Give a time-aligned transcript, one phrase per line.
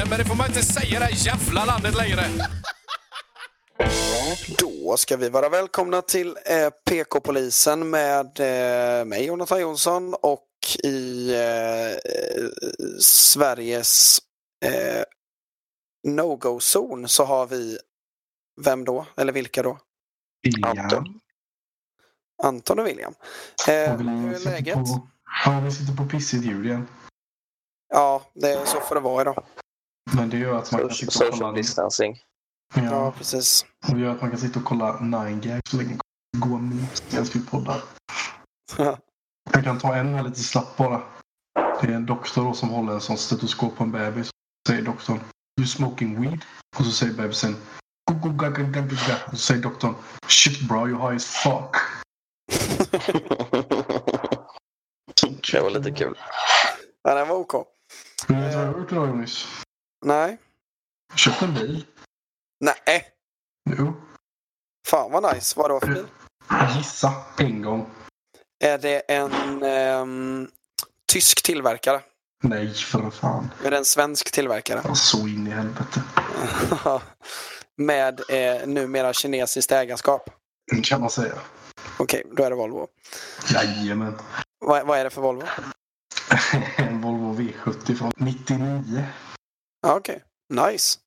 [0.00, 2.22] Norge, men det får man inte säga i det här jävla landet längre.
[4.58, 10.46] Då ska vi vara välkomna till eh, PK-polisen med eh, mig, Jonathan Jonsson, och
[10.84, 11.98] i eh,
[13.00, 14.18] Sveriges
[14.64, 15.02] eh,
[16.08, 17.78] no-go-zon så har vi,
[18.64, 19.06] vem då?
[19.16, 19.78] Eller vilka då?
[20.62, 21.20] Anton.
[22.42, 23.14] Anton och William.
[23.68, 24.74] Eh, hur är sitter läget?
[24.74, 25.08] På,
[25.44, 26.88] ja, vi sitter på pissigt ljud igen.
[27.88, 29.44] Ja, det är så får det vara idag.
[30.16, 31.52] Men det gör att man kan sitta och Social kolla...
[31.52, 32.18] distancing.
[32.74, 33.64] Ja, Ja, precis.
[33.88, 35.98] och det gör att man kan sitta och kolla 9gag så länge
[36.32, 37.82] det går minst medan vi poddar.
[39.52, 41.02] Jag kan ta en här lite snabbt bara.
[41.54, 44.26] Det är en doktor då som håller en sån stetoskop på en bebis.
[44.26, 44.32] Så
[44.72, 45.20] säger doktorn
[45.60, 46.40] You smoking weed?
[46.78, 47.56] Och så säger bebisen.
[48.10, 48.16] Och
[49.30, 49.94] så säger doktorn
[50.26, 51.76] Shit bro, you high as fuck.
[55.52, 56.18] det var lite kul.
[57.02, 57.52] Ja, den var OK.
[58.28, 59.46] Vad jag har gjort idag Jonis?
[60.04, 60.38] Nej.
[61.08, 61.84] Jag köpte en bil.
[62.60, 63.08] Nej.
[63.78, 63.92] Jo.
[64.88, 65.60] Fan vad nice.
[65.60, 66.06] Vad då för bil?
[66.76, 67.90] Gissa en gång.
[68.64, 70.48] Är det en ehm,
[71.12, 72.00] tysk tillverkare?
[72.42, 73.50] Nej, för fan.
[73.64, 74.94] Är det en svensk tillverkare?
[74.94, 76.02] Så in i helvete.
[77.76, 80.30] Med eh, numera kinesiskt ägarskap?
[80.82, 81.34] Kan man säga.
[81.98, 82.88] Okej, då är det Volvo.
[83.54, 84.18] Jajamän.
[84.58, 85.42] Vad, vad är det för Volvo?
[86.76, 89.04] En Volvo V70 från 99.
[89.80, 90.98] Ja, Okej, nice.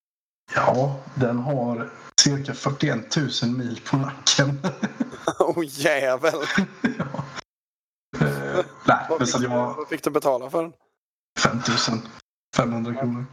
[0.55, 4.59] Ja, den har cirka 41 000 mil på nacken.
[5.39, 6.33] oh jävel.
[6.97, 7.23] ja.
[8.25, 10.73] eh, nej, Vad men så fick, jag vad fick du betala för den?
[11.39, 11.59] 5
[12.55, 13.25] 500 kronor.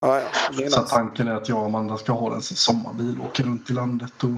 [0.00, 0.80] Ja, ja, Så nice.
[0.88, 3.72] tanken är att jag och Amanda ska ha den som sommarbil och åka runt i
[3.72, 4.30] landet och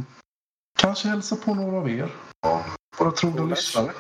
[0.79, 2.15] kanske hälsa på några av er.
[2.99, 3.93] Våra trogna lyssnare.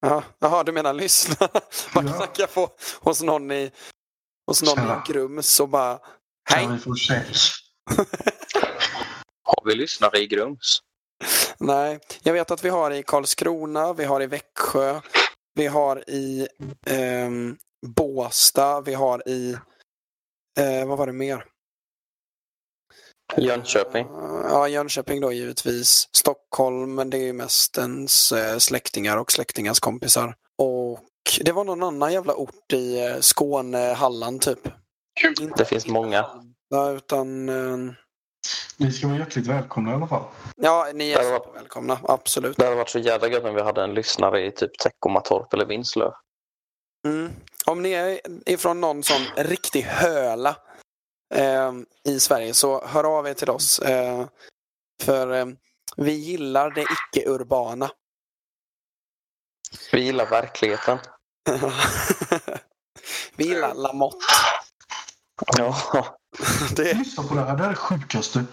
[0.00, 1.48] Ja, Jaha, du menar lyssna?
[1.94, 2.12] Man Ja.
[2.12, 2.70] knackar på
[3.00, 3.72] hos någon i,
[4.48, 5.02] hos någon Tjena.
[5.08, 6.68] i Grums och bara Kan Hej!
[6.72, 7.26] vi få check?
[9.42, 10.82] Har vi lyssnare i Grums?
[11.58, 15.00] Nej, jag vet att vi har i Karlskrona, vi har i Växjö,
[15.54, 16.48] vi har i
[16.86, 19.52] ehm, Båstad, vi har i,
[20.60, 21.44] eh, vad var det mer?
[23.36, 24.06] Jönköping.
[24.06, 26.08] Eh, Ja, Jönköping då givetvis.
[26.12, 30.36] Stockholm, men det är ju mest ens eh, släktingar och släktingars kompisar.
[30.58, 31.00] Och
[31.44, 34.68] det var någon annan jävla ort i eh, Skåne, Halland typ.
[35.40, 36.26] Inte- Det finns många.
[36.68, 37.48] Ja, utan...
[37.48, 37.94] eh,
[38.76, 40.24] Ni ska vara hjärtligt välkomna i alla fall.
[40.56, 41.98] Ja, ni är Det var- supervälkomna.
[42.02, 42.56] Absolut.
[42.56, 45.66] Det hade varit så jävla gött om vi hade en lyssnare i typ Teckomatorp eller
[45.66, 46.12] Vinslöv.
[47.06, 47.32] Mm.
[47.66, 50.56] Om ni är ifrån någon sån riktig höla
[51.34, 51.72] eh,
[52.04, 53.78] i Sverige så hör av er till oss.
[53.78, 54.26] Eh,
[55.02, 55.46] för eh,
[55.96, 57.90] vi gillar det icke-urbana.
[59.92, 60.98] Vi gillar verkligheten.
[63.36, 64.24] vi gillar Lamotte.
[65.58, 65.76] Ja.
[66.76, 66.94] Det...
[66.94, 68.44] Lyssna på det här, det här är det sjukaste.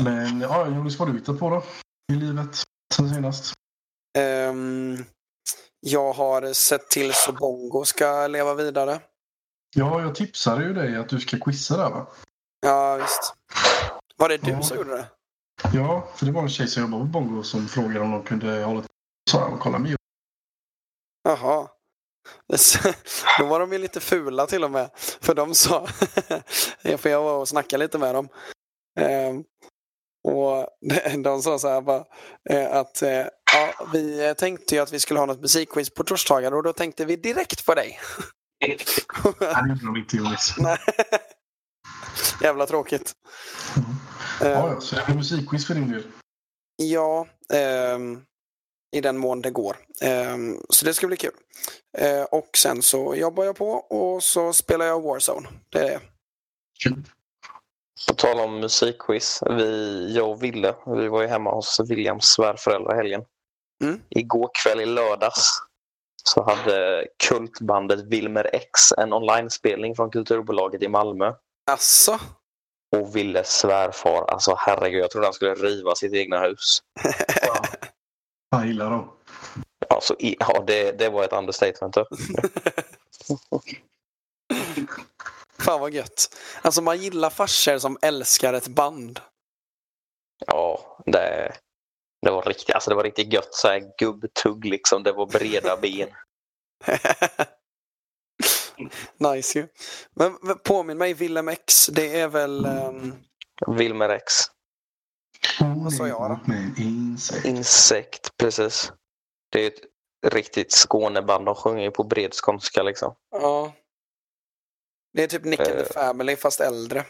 [0.00, 1.62] Men ja, Jonas, vad har du hittat på då?
[2.12, 2.62] I livet
[2.94, 3.52] sen senast?
[4.18, 5.04] Ehm,
[5.80, 9.00] jag har sett till så Bongo ska leva vidare.
[9.74, 12.06] Ja, jag tipsade ju dig att du ska quizza där va?
[12.66, 13.34] Ja, visst.
[14.16, 14.62] Var det du Ja.
[14.62, 15.08] som gjorde det?
[15.74, 18.64] Ja, för det var en tjej som jobbar på Bongo som frågade om de kunde
[18.64, 18.82] hålla
[19.30, 19.96] sa och kolla med.
[21.24, 21.68] Jaha.
[23.38, 24.90] Då var de ju lite fula till och med.
[25.20, 25.86] För de sa,
[26.98, 28.28] för jag var och snackade lite med dem.
[29.00, 29.44] Ehm,
[30.28, 30.68] och
[31.24, 32.04] de sa så här bara,
[32.50, 36.54] eh, att eh, ja, vi tänkte ju att vi skulle ha något musikquiz på torsdagar
[36.54, 38.00] och då tänkte vi direkt på dig.
[38.60, 38.78] Nej,
[39.40, 40.54] det gjorde de inte Jonas.
[42.42, 43.12] Jävla tråkigt.
[43.74, 43.82] Ja,
[44.42, 46.02] Ehm, ja, så det blir musikquiz för din del.
[46.76, 48.20] Ja, ehm,
[48.96, 49.76] i den mån det går.
[50.00, 51.32] Ehm, så det ska bli kul.
[51.98, 55.48] Eh, och sen så jobbar jag på och så spelar jag Warzone.
[55.68, 56.00] Det är det.
[56.84, 57.04] Kul.
[58.08, 59.42] På tal om musikquiz.
[59.46, 63.24] Vi, jag och Ville, vi var ju hemma hos Williams svärföräldrar helgen.
[63.84, 64.00] Mm.
[64.10, 65.58] Igår kväll i lördags
[66.24, 71.34] så hade kultbandet Wilmer X en online-spelning från Kulturbolaget i Malmö.
[71.70, 72.18] Asså?
[72.96, 76.82] Och Willes svärfar, alltså herregud, jag trodde han skulle riva sitt egna hus.
[77.42, 77.64] Ja.
[78.50, 79.12] Jag gillar dem.
[79.88, 81.94] Alltså, ja, det, det var ett understatement.
[81.94, 82.06] då.
[85.58, 86.36] Fan vad gött.
[86.62, 89.20] Alltså man gillar farsor som älskar ett band.
[90.46, 91.52] Ja, det,
[92.22, 95.02] det var riktigt, alltså det var riktigt gött så här gubbtugg liksom.
[95.02, 96.08] Det var breda ben.
[99.18, 99.68] nice ju.
[100.14, 102.64] Men, påminn mig, Willem X, det är väl...
[102.64, 103.14] ehm,
[103.66, 104.32] Wilmer X.
[105.60, 106.54] Vad sa jag då?
[106.82, 107.44] insekt.
[107.44, 108.92] Insekt, precis.
[109.52, 111.46] Det är ett riktigt Skåneband.
[111.46, 113.14] De sjunger ju på bred skånska liksom.
[113.30, 113.72] Ja.
[115.12, 115.86] Det är typ Nick and the Eh.
[115.86, 117.04] Family fast äldre.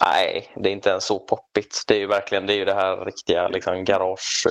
[0.00, 1.84] Nej, det är inte ens så poppigt.
[1.86, 4.46] Det är ju verkligen det, är ju det här riktiga liksom, garage...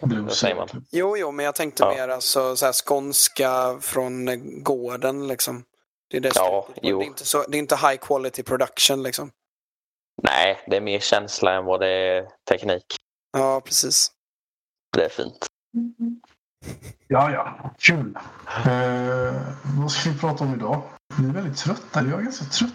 [0.00, 0.68] Vad säger man?
[0.90, 1.90] Jo, jo, men jag tänkte Ja.
[1.94, 4.28] mer alltså så här skånska från
[4.62, 5.64] gården liksom.
[6.10, 9.30] Det är det Ja, det, är inte så, det är inte high quality production liksom.
[10.22, 12.84] Nej, det är mer känsla än vad det är teknik.
[13.32, 14.12] Ja, precis.
[14.96, 15.46] Det är fint.
[17.08, 17.70] Ja, ja.
[17.78, 18.16] Kul.
[18.66, 19.42] Eh,
[19.80, 20.82] vad ska vi prata om idag?
[21.18, 22.00] Vi är väldigt trötta.
[22.02, 22.72] Jag är ganska trött.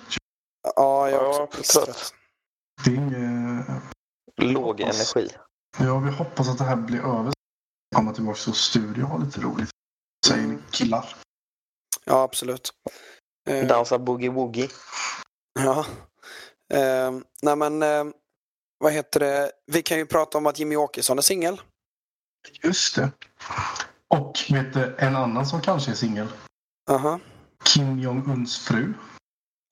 [0.75, 1.85] Ja, jag är Ja, också trött.
[1.85, 2.13] trött.
[2.85, 3.65] Det är inget...
[4.41, 5.15] Låg Hoppas.
[5.15, 5.35] energi.
[5.77, 7.33] Ja, vi hoppas att det här blir över.
[7.95, 9.69] Komma tillbaka till studio och ha lite roligt.
[10.27, 11.15] Säger ni killar.
[12.05, 12.71] Ja, absolut.
[13.49, 14.71] Eh, Dansa boogie-woogie.
[15.59, 15.85] Ja.
[16.73, 17.11] Eh,
[17.41, 18.05] nej men, eh,
[18.77, 19.51] vad heter det?
[19.65, 21.61] Vi kan ju prata om att Jimmy Åkesson är singel.
[22.63, 23.11] Just det.
[24.07, 26.27] Och vet du, en annan som kanske är singel.
[26.89, 27.19] Aha.
[27.63, 28.93] Kim Jong-Uns fru.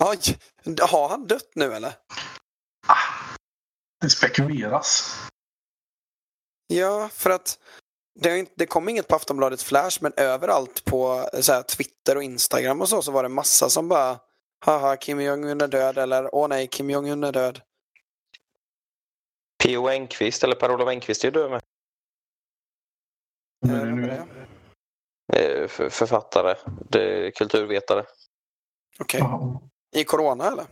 [0.03, 0.37] Oj,
[0.81, 1.93] har han dött nu eller?
[4.01, 5.17] Det spekuleras.
[6.67, 7.59] Ja, för att
[8.19, 12.81] det, det kom inget på Aftonbladet Flash, men överallt på så här, Twitter och Instagram
[12.81, 14.19] och så, så var det massa som bara
[14.65, 17.61] Haha, Kim Jong-Un är död eller Åh nej, Kim Jong-Un är död.
[19.63, 19.89] P.O.
[19.89, 21.61] Enquist, eller Per-Olof Enquist är ju död med.
[23.65, 24.25] Men Eh, nu var är...
[25.27, 25.61] det?
[25.61, 26.55] Eh, för- Författare,
[26.89, 28.05] det är kulturvetare.
[28.99, 29.19] Okej.
[29.19, 29.61] Ja.
[29.95, 30.65] I Corona eller?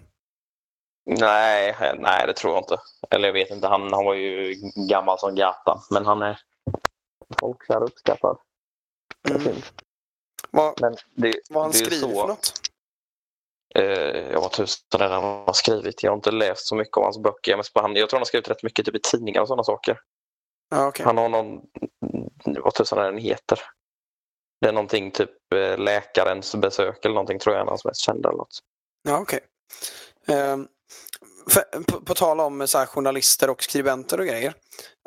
[1.06, 2.78] Nej, nej, det tror jag inte.
[3.10, 4.56] Eller jag vet inte, han, han var ju
[4.90, 5.82] gammal som gatan.
[5.92, 6.40] Men han är
[7.40, 8.38] folkkär och uppskattad.
[9.24, 9.62] Det är Mm.
[10.52, 12.52] Vad, Men det, vad han det skriver så, för något?
[13.76, 16.04] Eh, jag var tusen är han har skrivit.
[16.04, 17.62] Jag har inte läst så mycket av hans böcker.
[17.74, 20.00] På han, jag tror han har skrivit rätt mycket typ i tidningar och sådana saker.
[20.70, 21.06] Ja, okej.
[21.06, 21.62] Han har någon,
[22.64, 23.60] vad tusan är den heter?
[24.62, 28.30] Det är någonting typ eh, läkarens besök eller någonting tror jag är hans mest kända.
[28.30, 28.60] Eller något.
[29.04, 29.40] Ja, okej.
[30.28, 30.68] Ehm,
[31.50, 34.54] för, på, på tal om så här, journalister och skribenter och grejer.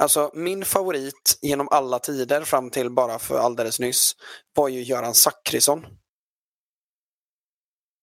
[0.02, 4.16] Alltså min favorit genom alla tider fram till bara för alldeles nyss
[4.54, 5.86] var ju Göran Zachrisson.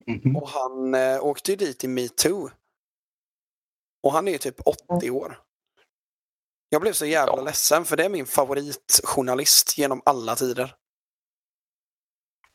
[0.08, 0.36] Mhm.
[0.36, 2.50] Och han eh, åkte ju dit i metoo.
[4.04, 4.56] Och han är ju typ
[4.98, 5.40] 80 år.
[6.70, 7.42] Jag blev så jävla Ja.
[7.42, 10.76] ledsen för det är min favoritjournalist genom alla tider.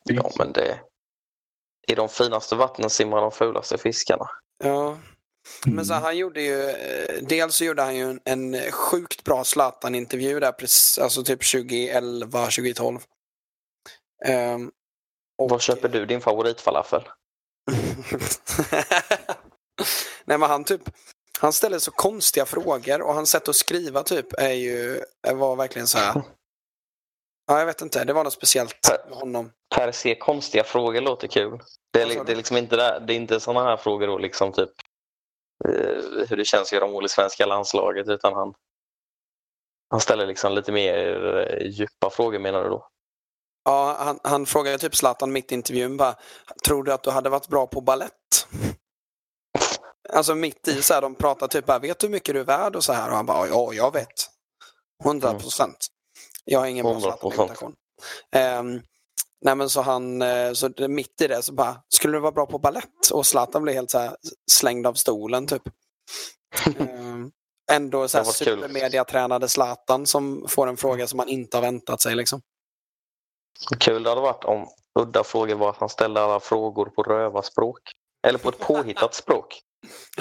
[0.03, 0.79] Ja, men det...
[1.87, 4.29] I de finaste vattnen simmar de fulaste fiskarna.
[4.63, 4.97] Ja.
[5.65, 6.03] Men så Mm.
[6.03, 10.51] han gjorde ju, eh, dels så gjorde han ju en, en sjukt bra Zlatan-intervju där,
[10.51, 12.99] precis, alltså typ 2011, 2012.
[14.25, 14.71] Ehm,
[15.37, 17.01] och- Var köper du din favoritfalafel?
[20.25, 20.81] Nej men han typ,
[21.39, 25.03] han ställer så konstiga frågor och hans sätt att skriva typ är ju,
[25.33, 26.21] var verkligen så här.
[27.47, 29.51] Ja, jag vet inte, det var något speciellt med honom.
[29.75, 31.59] Per se konstiga frågor låter kul.
[31.93, 34.51] Det är, det är liksom inte, där, det är inte sådana här frågor då, liksom
[34.53, 34.69] typ
[36.29, 38.53] hur det känns att göra mål i svenska landslaget utan han,
[39.89, 42.87] han ställer liksom lite mer eh, djupa frågor menar du då?
[43.65, 46.15] Ja, han, han frågade typ Zlatan mitt i intervjun bara,
[46.65, 48.47] tror du att du hade varit bra på ballett?
[50.13, 52.45] Alltså mitt i så här, de pratar typ bara, vet du hur mycket du är
[52.45, 54.29] värd och så här och han bara, ja, jag vet.
[55.05, 55.87] 100 procent.
[56.45, 56.99] Jag har ingen bra 100%.
[57.01, 57.75] Zlatan-imitation.
[58.59, 58.81] Um,
[59.41, 62.45] nej men så han, eh, så mitt i det så bara, skulle du vara bra
[62.45, 63.09] på ballett?
[63.13, 64.15] Och Zlatan blev helt så här
[64.51, 65.63] slängd av stolen typ.
[66.79, 67.31] Ehm,
[67.71, 72.15] ändå så här supermediatränade Zlatan som får en fråga som man inte har väntat sig
[72.15, 72.41] liksom.
[73.79, 74.67] Kul det hade varit om
[74.99, 77.79] udda frågor var att han ställde alla frågor på rövarspråk.
[78.27, 79.61] Eller på ett påhittat språk.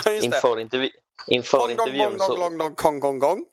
[0.23, 0.91] Inför, intervju,
[1.27, 2.37] inför Gong, gong, intervjun gong, så...
[2.37, 3.45] gong, gong, gong, gong, gong.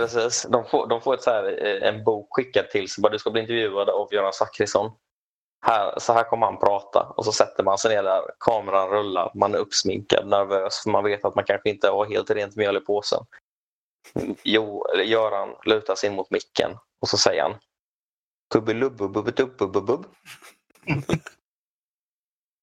[0.00, 0.46] Precis.
[0.50, 3.04] De får, de får ett så här, eh, en bok skickad till sig.
[3.10, 4.92] Du ska bli intervjuad av Göran Zachrisson.
[5.66, 7.12] Här, så här kommer han prata.
[7.16, 8.22] Och så sätter man sig ner där.
[8.38, 9.32] Kameran rullar.
[9.34, 10.82] Man är uppsminkad, nervös.
[10.82, 13.24] För man vet att man kanske inte har helt rent mjöl i påsen.
[14.42, 16.76] Jo, Göran lutar sig in mot micken.
[17.00, 17.54] Och så säger han.
[18.54, 20.06] Kubbelubbubbubbubbubbubb.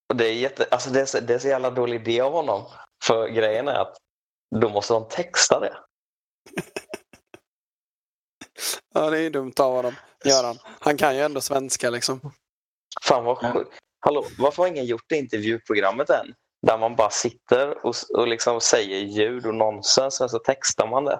[0.09, 2.31] Och det är, jätte, alltså det, är så, det är så jävla dålig idé av
[2.31, 2.65] honom.
[3.03, 3.97] För grejen är att
[4.55, 5.77] då måste de texta det.
[8.93, 9.95] Ja, det är dumt av honom.
[10.25, 10.57] Göran.
[10.79, 12.31] Han kan ju ändå svenska liksom.
[13.03, 13.71] Fan vad sjukt.
[13.99, 16.33] Hallå, varför har ingen gjort det intervjuprogrammet än?
[16.67, 21.05] Där man bara sitter och, och liksom säger ljud och nonsens, sen så textar man
[21.05, 21.19] det.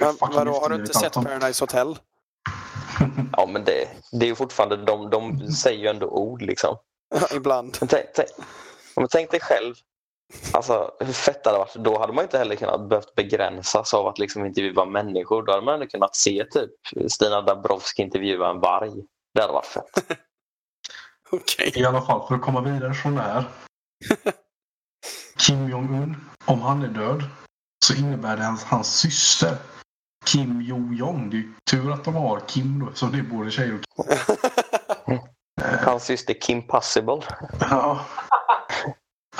[0.00, 1.12] Men, vadå, har du inte sett.
[1.12, 1.98] Paradise Hotel?
[3.32, 6.76] Ja, men det, det är ju fortfarande, de, de säger ju ändå ord liksom.
[7.34, 7.76] Ibland.
[7.80, 8.28] Men tänk, tänk,
[8.96, 9.74] men tänk dig själv,
[10.52, 11.74] Alltså hur fett hade det varit?
[11.74, 15.42] Då hade man inte heller kunnat behövt begränsas av att liksom intervjua människor.
[15.42, 16.70] Då hade man ändå kunnat se typ
[17.10, 18.92] Stina Dabrowski intervjua en varg.
[19.34, 20.04] Det hade varit fett.
[21.30, 21.72] Okej.
[21.74, 23.44] I alla fall, för att komma vidare från det här.
[25.38, 27.22] Kim Jong-Un, om han är död,
[27.84, 29.56] så innebär det hans, hans syster
[30.26, 31.30] Kim Jo-Jong.
[31.30, 34.06] Det är ju tur att de har Kim då, så det är både tjejer och
[34.06, 35.84] killar.
[35.84, 37.22] Hans syster Kim Possible.
[37.60, 38.06] Ja.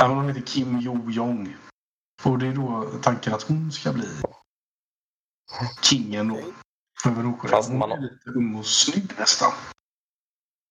[0.00, 1.57] Även om hon heter Kim Jo-Jong.
[2.25, 4.09] Och det är då tanken att hon ska bli
[5.83, 6.38] kingen då.
[7.11, 7.57] Över Nordkorea.
[7.57, 9.52] Fast Hon man- är lite ung och snygg nästan.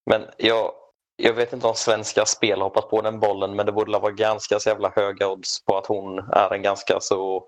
[0.09, 0.71] Men jag,
[1.15, 4.11] jag vet inte om svenska spel har hoppat på den bollen men det borde vara
[4.11, 7.47] ganska så jävla höga odds på att hon är en ganska så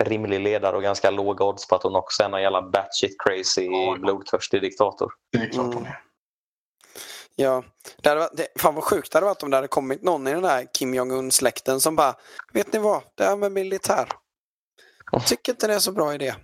[0.00, 3.64] rimlig ledare och ganska låga odds på att hon också är en jävla batshit crazy
[3.66, 3.96] Ja.
[4.00, 5.12] blodtörstig diktator.
[5.32, 5.86] Det är klart hon Mm.
[5.86, 6.02] är.
[7.38, 7.64] Ja,
[8.02, 10.26] det hade varit, det, fan vad sjukt det hade varit om det hade kommit någon
[10.26, 12.14] i den här Kim Jong-Un-släkten som bara
[12.52, 13.02] Vet ni vad?
[13.14, 14.08] Det här med militär.
[15.12, 16.34] Jag tycker inte det är så bra idé.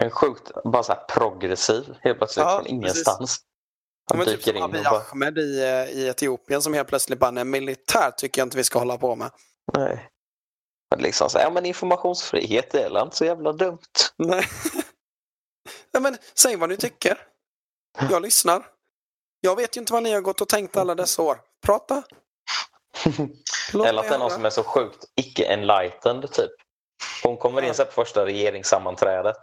[0.00, 3.40] En sjukt bara så progressiv helt plötsligt Ja, från ingenstans.
[4.10, 6.74] Ja, Han typ dyker som in och Abiy bara, Ahmed i, eh, i Etiopien som
[6.74, 9.30] helt plötsligt bara, nej militär tycker jag inte vi ska hålla på med.
[9.72, 10.10] nej.
[10.90, 13.78] Men liksom så, ja men informationsfrihet är väl inte så jävla dumt.
[14.16, 14.44] Nej.
[15.92, 17.18] ja, men säg vad ni tycker.
[18.10, 18.66] Jag lyssnar.
[19.46, 21.38] Jag vet ju inte vad ni har gått och tänkt alla dessa år.
[21.66, 22.02] Prata.
[23.74, 26.50] Eller att det är någon som är så sjukt icke-enlightened typ.
[27.22, 29.36] Hon kommer in så på första regeringssammanträdet.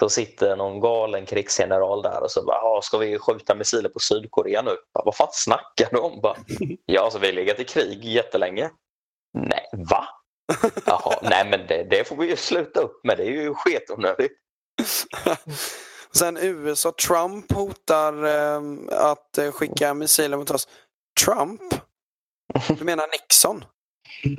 [0.00, 3.98] Så sitter någon galen krigsgeneral där och så bara, "Ja, ska vi skjuta missiler på
[3.98, 4.70] Sydkorea nu?
[4.94, 6.20] Bara, Vad fan snackar du om?
[6.20, 6.36] Bara,
[6.86, 8.70] ja, alltså vi har legat i krig jättelänge.
[9.38, 10.08] Nej, va?
[10.86, 13.16] Jaha, nej men det, det får vi ju sluta upp med.
[13.16, 14.32] Det är ju sketonödigt.
[16.12, 20.68] Sen USA, Trump hotar ehm, eh, att skicka missiler mot oss.
[21.24, 21.60] Trump?
[22.68, 23.64] Du menar Nixon?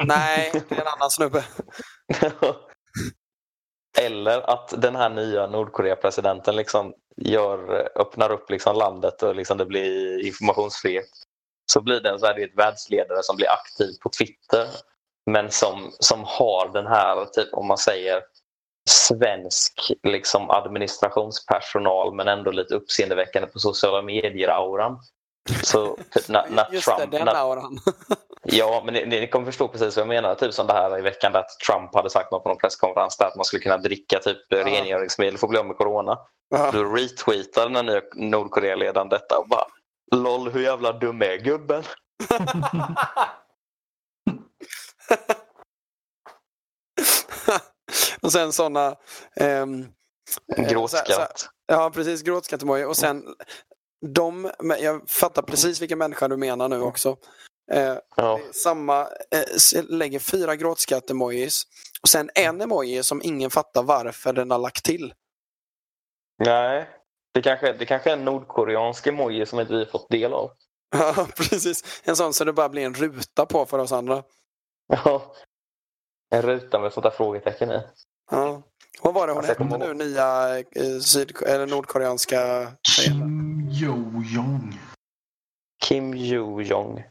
[0.08, 1.46] Nej, det är en annan snubbe.
[3.98, 9.66] Eller att den här nya Nordkorea-presidenten liksom gör, öppnar upp liksom landet och liksom det
[9.66, 11.10] blir informationsfrihet.
[11.72, 14.68] Så blir det en så här, det är ett världsledare som blir aktiv på Twitter
[15.26, 18.22] men som, som har den här, typ, om man säger
[18.90, 25.00] svensk liksom, administrationspersonal men ändå lite uppseendeväckande på sociala medier-auran.
[25.64, 26.38] Så typ,
[26.72, 27.80] Just Trump, det, den auran.
[28.44, 30.36] Ja, men ni, ni kommer förstå precis vad jag menar.
[30.36, 33.26] Typ som det här i veckan att Trump hade sagt något på någon presskonferens där
[33.26, 36.18] att man skulle kunna dricka typ rengöringsmedel för att bli av med corona.
[36.50, 36.72] Ja.
[36.72, 39.66] Då retweetar den nya Nordkorea-ledaren detta och bara
[40.16, 41.84] LOL, hur jävla dum är gubben?
[48.26, 48.96] och sen sådana...
[49.36, 49.88] ehm,
[50.58, 51.50] eh, Gråtskratt.
[51.68, 52.22] Ja, precis.
[52.22, 52.86] Gråtskratt-emoji.
[52.86, 53.24] Och sen
[54.06, 57.18] de, jag fattar precis vilken människa du menar nu också.
[57.72, 58.40] Eh, Ja.
[58.64, 61.64] samma, eh, lägger fyra gråtskratt-emojis
[62.02, 65.14] och sen en emoji som ingen fattar varför den har lagt till.
[66.44, 66.90] Nej,
[67.34, 70.52] det kanske, det kanske är en nordkoreansk emoji som inte vi fått del av.
[70.96, 72.02] Ja, precis.
[72.04, 74.24] En sån så det bara blir en ruta på för oss andra.
[74.88, 75.36] Ja.
[76.30, 77.80] En ruta med sånt där frågetecken i.
[78.32, 78.62] Ja.
[79.02, 82.72] Vad var det hon hette nu, nya eh, syd, eller nordkoreanska?
[82.96, 84.80] Kim Jo-Jong.
[85.84, 87.04] Kim Jo-Jong.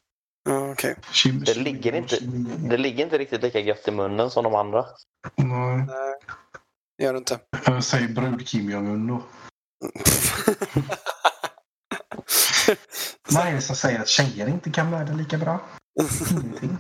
[0.49, 0.97] Ja, okej.
[1.13, 2.19] Kim Det ligger inte-
[2.69, 4.87] Det ligger inte riktigt lika gött i munnen som de andra.
[5.37, 5.77] Nej.
[5.77, 6.15] Nej,
[6.99, 7.39] det gör det inte.
[7.67, 9.23] Jag säger brud Kim Jong-Un då.
[13.31, 15.61] Vad är det som säger att tjejer inte kan världen lika bra?
[16.31, 16.79] Ingenting.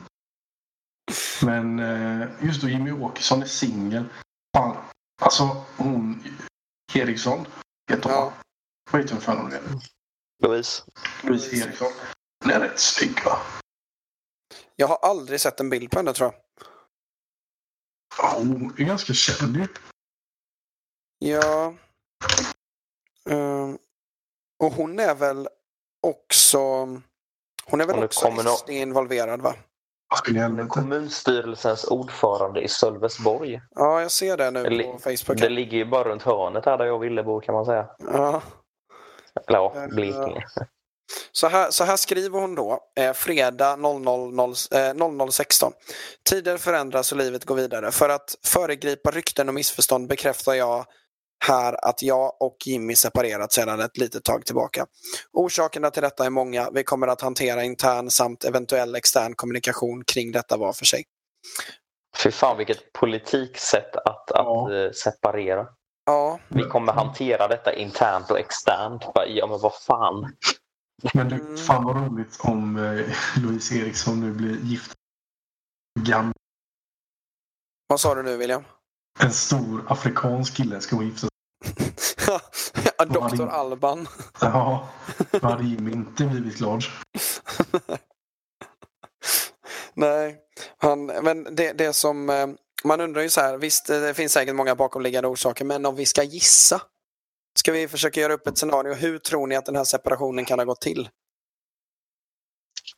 [1.42, 4.04] Men eh, just då Jimmy Åkesson är singel.
[5.20, 6.24] Alltså hon
[6.94, 7.46] Eriksson.
[7.90, 8.12] Heter hon.
[8.12, 8.32] Ja.
[8.90, 9.80] Vad heter hon för någon?
[10.42, 10.82] Louise.
[11.22, 11.92] Louise Eriksson.
[12.44, 13.38] Hon är rätt snygg va?
[14.76, 16.42] Jag har aldrig sett en bild på henne tror jag.
[18.18, 19.66] Ja, hon är ganska känd ju.
[21.18, 21.74] Ja.
[23.30, 23.78] Ehm,
[24.62, 25.48] och hon är väl
[26.06, 26.58] också...
[27.64, 29.54] Hon är väl Hon är också kommunal- involverad va?
[30.68, 33.60] Kommunstyrelsens ordförande i Sölvesborg.
[33.74, 35.40] Ja, jag ser det nu Det på Facebook.
[35.40, 37.86] Det ligger ju bara runt hörnet här där jag ville bo kan man säga.
[37.98, 38.42] Ja.
[39.48, 40.44] Eller ja, Blekinge.
[41.32, 45.72] Så här, så här skriver hon då, eh, fredag 00, eh, 00.16.
[46.30, 47.90] Tider förändras och livet går vidare.
[47.90, 50.84] För att föregripa rykten och missförstånd bekräftar jag
[51.48, 54.86] här att jag och Jimmy separerat sedan ett litet tag tillbaka.
[55.32, 56.70] Orsakerna till detta är många.
[56.70, 61.04] Vi kommer att hantera intern samt eventuell extern kommunikation kring detta var för sig.
[62.22, 64.74] Fy fan vilket politiksätt att, att Ja.
[64.74, 65.66] eh, separera.
[66.06, 69.02] Ja, Vi kommer hantera detta internt och externt.
[69.28, 70.36] Ja men vad fan.
[71.14, 73.06] Men du, fan vad roligt om eh,
[73.42, 74.92] Louise Eriksson nu blir gift
[76.00, 76.32] gam-
[77.86, 78.64] Vad sa du nu William?
[79.20, 81.28] En stor afrikansk kille ska hon gifta
[82.98, 84.08] ja, Doktor Alban.
[84.40, 84.88] Ja,
[85.30, 86.84] då hade Jimmy inte blivit glad.
[89.94, 90.36] Nej,
[90.78, 92.46] han, men det, det som eh,
[92.84, 96.06] man undrar ju så här, visst det finns säkert många bakomliggande orsaker, men om vi
[96.06, 96.82] ska gissa,
[97.58, 100.58] ska vi försöka göra upp ett scenario, hur tror ni att den här separationen kan
[100.58, 101.08] ha gått till?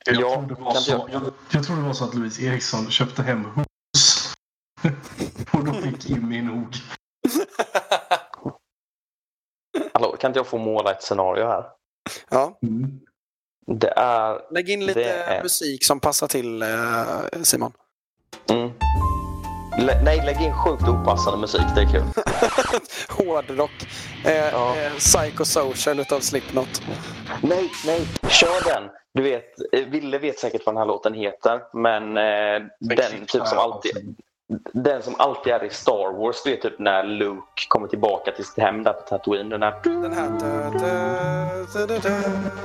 [0.04, 2.90] Jag, Ja, tror, det var så, jag, jag tror det var så att Louise Eriksson
[2.90, 4.34] köpte hem hus.
[5.52, 6.66] Och då fick Jimmy nog.
[9.92, 11.64] Hallå, kan inte jag få måla ett scenario här?
[12.30, 13.00] Ja, Mm.
[13.66, 14.52] Det är...
[14.54, 17.72] lägg in lite är- musik som passar till eh, Simon.
[18.50, 18.70] Mm.
[19.78, 21.62] Lä- nej, lägg in sjukt opassande musik.
[21.74, 22.02] Det är kul.
[23.26, 23.70] Hårdrock.
[24.24, 24.76] Eh, Ja.
[24.76, 26.82] eh, Psychosocial utav Slipknot.
[27.42, 28.90] Nej, nej, kör den.
[29.14, 33.46] Du vet, eh, Ville vet säkert vad den här låten heter, men eh, den typ
[33.46, 34.16] som alltid
[34.72, 38.44] den som alltid är i Star Wars, det är typ när Luke kommer tillbaka till
[38.44, 39.48] sitt hem där på Tatooine.
[39.48, 39.74] Den här...
[39.84, 40.30] Den här...
[41.72, 41.86] dö,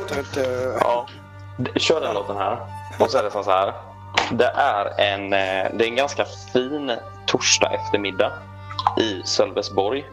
[0.10, 0.78] dö, dö.
[0.80, 1.08] Ja.
[1.76, 2.58] Kör den låten här.
[3.00, 3.74] Och så är det så här.
[4.32, 6.92] Det är en, eh, det är en ganska fin
[7.26, 8.32] torsdag eftermiddag
[9.00, 10.06] i Sölvesborg.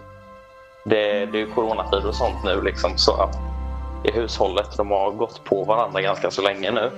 [0.84, 3.36] Det, det är ju coronatid och sånt nu liksom så att
[4.04, 6.90] i hushållet de har gått på varandra ganska så länge nu.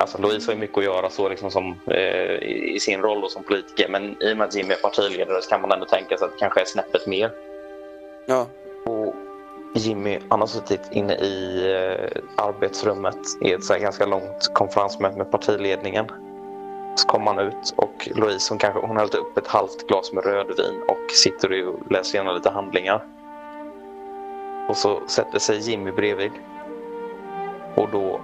[0.00, 2.34] Alltså Louise har ju mycket att göra så liksom som, eh,
[2.74, 5.60] i, sin roll som politiker men i och med att Jimmy är partiledare så kan
[5.60, 7.30] man ändå tänka sig att det kanske är snäppet mer.
[8.26, 8.46] Ja.
[8.86, 9.14] Och
[9.74, 15.30] Jimmy han har suttit inne i eh, arbetsrummet i ett så ganska långt konferensmöte med
[15.30, 16.06] partiledningen.
[16.96, 20.12] Så kom han ut och Louise hon, kanske, hon har hällt upp ett halvt glas
[20.12, 23.04] med rödvin och sitter och läser igenom lite handlingar.
[24.68, 26.32] Och så sätter sig Jimmy bredvid.
[27.76, 28.20] Och då,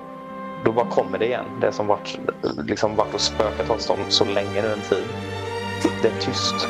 [0.67, 1.45] då bara kommer det igen.
[1.61, 2.19] Det som varit,
[2.67, 5.05] liksom varit och spökat hos dem så länge nu en tid.
[6.03, 6.69] Det är tyst.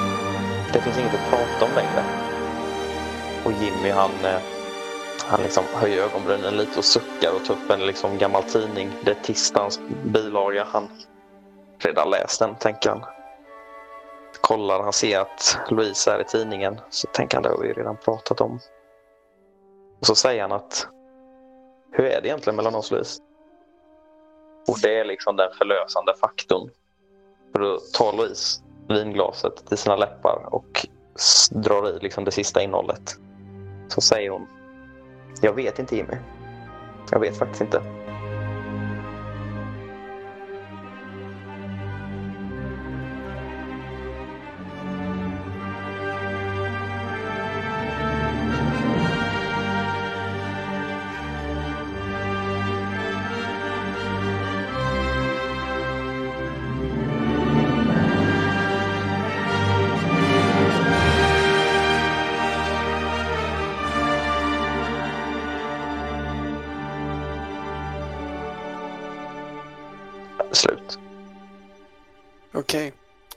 [0.72, 2.04] Det finns inget att prata om längre.
[3.44, 4.40] Och Jimmy han, eh,
[5.26, 8.90] han liksom höjer ögonbrynen lite och suckar och tar upp en liksom gammal tidning.
[9.04, 10.66] Det är tisdagens bilaga.
[10.72, 10.88] Han
[11.78, 13.04] redan läst den, tänker han.
[14.40, 16.80] Kollar, han ser att Louise är i tidningen.
[16.90, 18.61] Så tänker han, det har vi redan pratat om.
[20.00, 20.88] Och så säger han att
[21.92, 23.25] hur är det egentligen mellan oss Louise?
[24.68, 26.70] Och det är liksom den förlösande faktorn.
[27.52, 30.87] För då tar Louise vinglaset till sina läppar och
[31.50, 33.16] drar i liksom det sista innehållet.
[33.88, 34.46] Så säger hon
[35.42, 36.16] Jag vet inte Jimmy.
[37.11, 38.05] Jag vet faktiskt inte.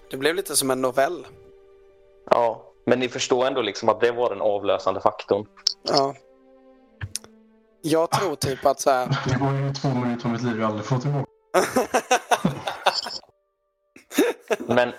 [0.09, 1.27] Det blev lite som en novell.
[2.29, 5.45] Ja, men ni förstår ändå liksom att det var den avlösande faktorn.
[5.83, 6.15] Ja.
[7.81, 9.07] Jag tror typ att så här...
[9.07, 11.25] Det var ju två minuter av mitt liv jag aldrig får tillbaka.
[14.75, 14.93] Men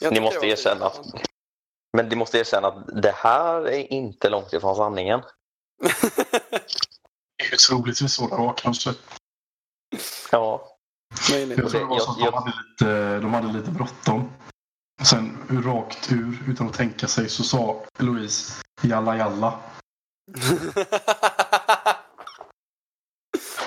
[0.00, 1.14] Jag Ni måste erkänna fint.
[1.92, 5.20] Men du måste erkänna att det här är inte långt ifrån sanningen.
[7.38, 8.90] Det är troligtvis så det var kanske.
[10.32, 10.78] Ja,
[11.30, 11.58] Möjligt.
[11.58, 14.32] Jag tror det var så att de hade lite, de hade lite bråttom.
[15.02, 19.58] Sen rakt ur, utan att tänka sig, så sa Louise jalla jalla.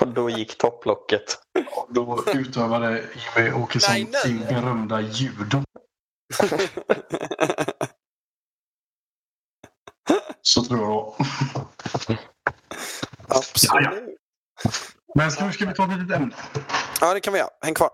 [0.00, 1.38] och då gick topplocket.
[1.76, 3.04] Och Då utövade
[3.36, 4.22] Jimmy Åkesson Nej, nej.
[4.22, 5.62] sin berömda judo.
[10.42, 11.16] Så tror jag då.
[13.28, 13.90] Absolut.
[15.14, 16.34] Men ska vi, ska vi ta ett litet ämne?
[17.00, 17.50] Ja, det kan vi göra.
[17.60, 17.90] Häng kvar.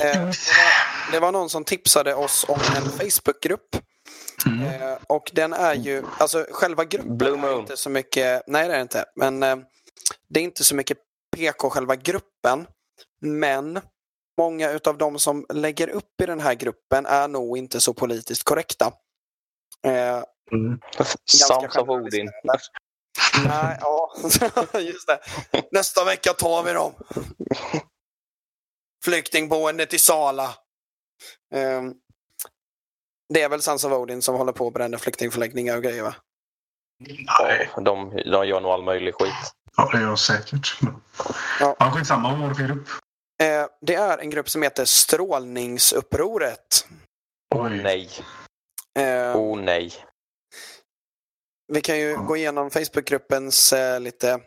[0.00, 3.76] Eh, det, var, det var någon som tipsade oss om en Facebookgrupp.
[4.46, 4.62] Mm.
[4.82, 7.60] Eh, och den är ju, alltså själva gruppen Blue är Moon.
[7.60, 9.56] inte så mycket, nej det är det inte, men eh,
[10.28, 10.98] det är inte så mycket
[11.36, 12.66] PK själva gruppen.
[13.22, 13.80] Men
[14.38, 18.42] många utav de som lägger upp i den här gruppen är nog inte så politiskt
[18.44, 18.92] korrekta.
[19.86, 20.22] Eh,
[21.26, 22.30] Sams of Odin.
[23.44, 24.12] Nej, ja,
[24.80, 25.18] just det.
[25.72, 26.92] Nästa vecka tar vi dem.
[29.04, 30.54] Flyktingboendet i Sala.
[31.54, 31.94] Ehm,
[33.34, 36.14] det är väl Sons of Odin som håller på att bränna flyktingförläggningar och grejer va?
[37.40, 37.70] Nej.
[37.76, 39.32] De, de gör nog all möjlig skit.
[39.76, 40.78] Ja, det gör säkert.
[41.60, 41.76] Ja.
[41.78, 42.30] Ja, skitsamma.
[42.30, 42.88] Vad var det för grupp?
[43.42, 46.86] Eh, det är en grupp som heter Strålningsupproret.
[47.54, 48.10] Oh, nej.
[48.98, 49.92] Eh, Oh nej.
[51.72, 54.40] Vi kan ju gå igenom Facebookgruppens eh, lite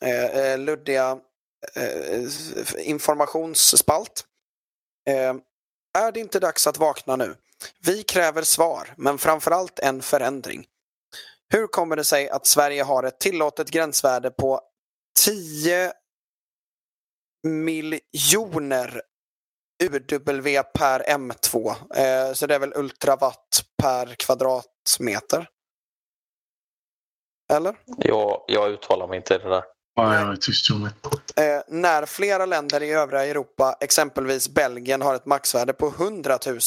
[0.00, 1.18] eh, luddiga
[1.74, 2.22] eh,
[2.78, 4.24] informationsspalt.
[5.08, 5.34] Eh,
[5.98, 7.36] är det inte dags att vakna nu?
[7.84, 10.66] Vi kräver svar, men framförallt en förändring.
[11.52, 14.60] Hur kommer det sig att Sverige har ett tillåtet gränsvärde på
[15.18, 15.92] 10
[17.46, 19.02] miljoner
[19.82, 21.74] UW per M2?
[21.96, 25.48] Eh, så det är väl ultrawatt per kvadratmeter?
[27.50, 27.74] Eller?
[27.98, 29.64] Jag, jag uttalar mig inte i det där.
[29.94, 30.90] Ja, jag är tyst om
[31.34, 31.42] det.
[31.42, 36.58] Eh, när flera länder i övriga Europa, exempelvis Belgien, har ett maxvärde på 100 000.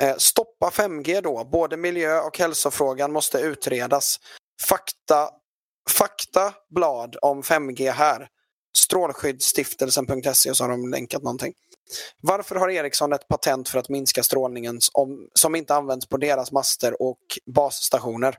[0.00, 1.44] Eh, stoppa 5G då.
[1.44, 4.20] Både miljö och hälsofrågan måste utredas.
[4.68, 5.30] Fakta,
[5.90, 8.28] fakta blad om 5G här.
[8.78, 11.52] Strålskyddsstiftelsen.se och så har de länkat någonting.
[12.20, 16.52] Varför har Ericsson ett patent för att minska strålningen som, som inte används på deras
[16.52, 17.18] master och
[17.54, 18.38] basstationer?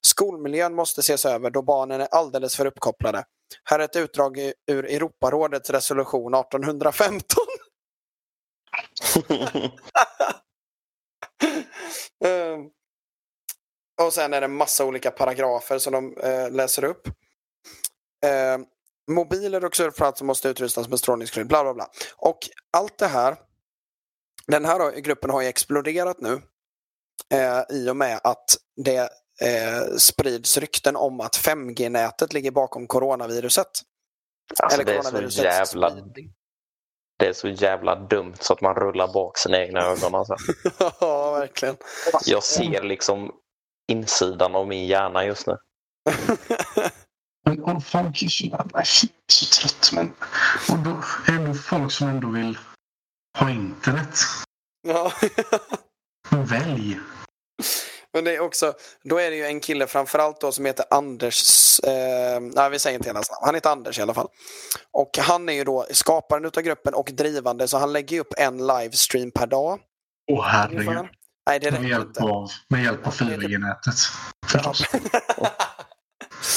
[0.00, 3.24] Skolmiljön måste ses över då barnen är alldeles för uppkopplade.
[3.64, 7.44] Här är ett utdrag ur Europarådets resolution 1815.
[12.24, 12.60] Ehm,
[14.02, 17.08] och sen är det massa olika paragrafer som de eh, läser upp.
[18.26, 18.64] Ehm,
[19.10, 21.86] mobiler och surfplatser måste utrustas med strålningsskydd, bla bla bla.
[22.16, 22.38] Och
[22.72, 23.36] allt det här,
[24.46, 26.42] den här gruppen har ju exploderat nu
[27.34, 28.44] eh, i och med att
[28.84, 29.10] det
[29.40, 33.70] eh, sprids rykten om att 5G-nätet ligger bakom coronaviruset.
[34.62, 36.32] Alltså, det är så jävla spridning.
[37.18, 40.14] Det är så jävla dumt så att man rullar bak sina egna ögon.
[40.14, 40.36] Alltså.
[41.00, 41.76] ja, verkligen.
[42.26, 43.30] Jag ser liksom
[43.88, 45.56] insidan av min hjärna just nu.
[47.44, 49.90] Men och folk är så jävla så trött.
[49.92, 50.12] Men
[50.68, 51.02] och då
[51.32, 52.58] är det folk som ändå vill
[53.38, 54.18] ha internet.
[54.88, 55.12] ja.
[56.30, 57.00] Välj.
[58.14, 58.72] Men det är också,
[59.04, 62.98] då är det ju en kille framförallt då som heter Anders, eh, nej vi säger
[62.98, 64.28] inte hela namn, han heter Anders i alla fall.
[64.92, 68.34] Och han är ju då skaparen utav gruppen och drivande så han lägger ju upp
[68.38, 69.80] en livestream per dag.
[70.32, 71.06] Åh herregud.
[71.48, 72.22] Nej det Med hjälp inte.
[72.22, 73.94] av, med hjälp av 4G-nätet.
[74.46, 74.84] Förstås.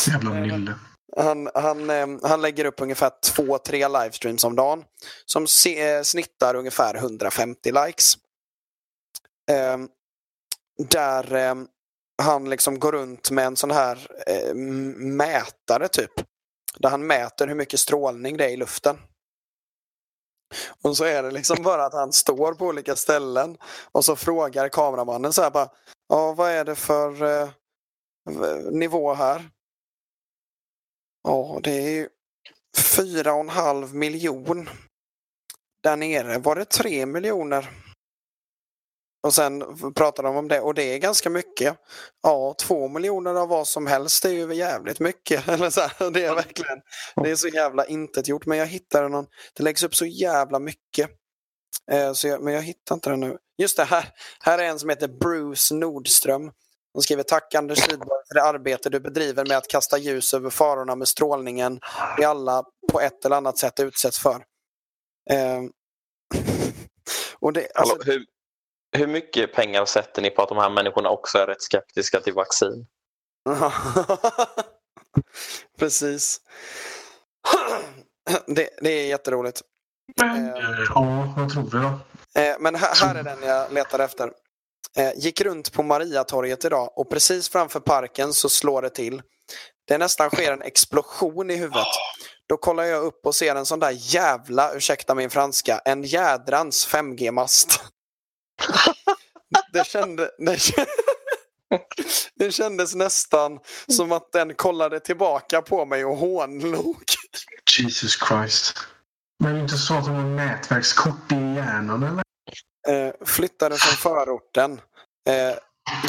[0.08, 0.74] Jävla nylle.
[1.18, 4.84] Han, han, eh, han lägger upp ungefär två, tre livestreams om dagen.
[5.26, 8.13] Som eh, snittar ungefär 150 likes.
[9.52, 9.78] Eh,
[10.89, 11.56] där eh,
[12.24, 14.54] han liksom går runt med en sån här eh,
[14.96, 16.12] mätare typ.
[16.80, 18.98] Där han mäter hur mycket strålning det är i luften.
[20.82, 23.58] Och så är det liksom bara att han står på olika ställen
[23.91, 25.70] och så frågar kameramannen så här bara.
[26.08, 27.50] Ja, vad är det för eh,
[28.72, 29.50] nivå här?
[31.27, 32.07] Ja, det är ju
[32.95, 34.69] fyra och en halv miljon.
[35.83, 37.69] Där nere var det tre miljoner.
[39.23, 41.77] Och sen pratar de om det och det är ganska mycket.
[42.23, 45.47] Ja, två miljoner av vad som helst det är ju jävligt mycket.
[45.49, 46.81] Eller så här, det är verkligen,
[47.23, 48.45] det är så jävla intet gjort.
[48.45, 51.09] Men jag hittade någon, det läggs upp så jävla mycket.
[51.91, 53.38] Eh, så jag, men jag hittar inte den nu.
[53.57, 54.05] Just det, här,
[54.39, 56.51] här är en som heter Bruce Nordström.
[56.95, 60.49] Hon skriver tack Anders Rydberg för det arbete du bedriver med att kasta ljus över
[60.49, 61.79] farorna med strålningen
[62.17, 64.36] vi alla på ett eller annat sätt utsätts för.
[65.31, 65.62] Eh,
[67.39, 68.25] och det, alltså, Hallå, hur,
[68.97, 72.34] hur mycket pengar sätter ni på att de här människorna också är rätt skeptiska till
[72.34, 72.88] vaccin?
[75.79, 76.41] Precis.
[78.47, 79.62] Det, det är jätteroligt.
[80.17, 81.99] Men, eh, ja, vad tror vi då?
[82.41, 84.31] Eh, Men här, här är den jag letar efter.
[84.97, 89.21] Eh, Gick runt på Mariatorget idag och precis framför parken så slår det till.
[89.88, 91.88] Det nästan sker en explosion i huvudet.
[92.49, 96.88] Då kollar jag upp och ser en sån där jävla, ursäkta min franska, en jädrans
[96.88, 97.79] 5G-mast.
[99.73, 100.91] Det, kände, det, kände,
[102.36, 107.03] det kändes nästan som att den kollade tillbaka på mig och hånlog.
[107.79, 108.77] Jesus Christ.
[109.39, 112.24] Men är inte så att de har nätverkskort i hjärnan eller?
[112.88, 114.82] Eh, flyttade från förorten
[115.30, 115.56] eh,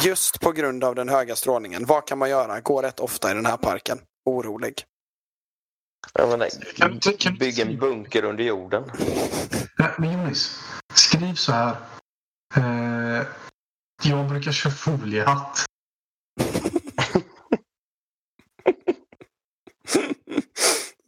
[0.03, 1.85] just på grund av den höga strålningen.
[1.85, 2.61] Vad kan man göra?
[2.61, 3.99] Gå rätt ofta i den här parken.
[4.25, 4.83] Orolig.
[6.13, 6.49] Jag menar,
[7.39, 8.91] bygg en bunker under jorden.
[9.97, 10.59] Men Jonis.
[10.93, 11.75] Skriv så här.
[12.55, 13.23] Eh,
[14.03, 15.65] jag brukar köra foliehatt.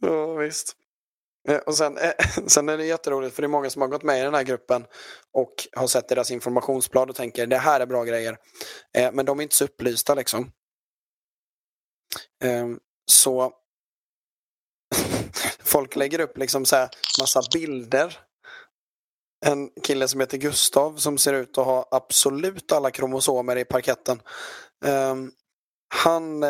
[0.00, 0.76] ja, visst.
[1.50, 2.12] Eh, och sen, eh,
[2.46, 4.42] sen är det jätteroligt för det är många som har gått med i den här
[4.42, 4.86] gruppen
[5.32, 8.36] och har sett deras informationsblad och tänker det här är bra grejer.
[8.96, 10.52] Eh, men de är inte så upplysta liksom.
[13.10, 13.52] Så
[15.58, 16.88] folk lägger upp liksom så här
[17.20, 18.18] massa bilder.
[19.46, 24.22] En kille som heter Gustav som ser ut att ha absolut alla kromosomer i parketten.
[25.94, 26.44] Han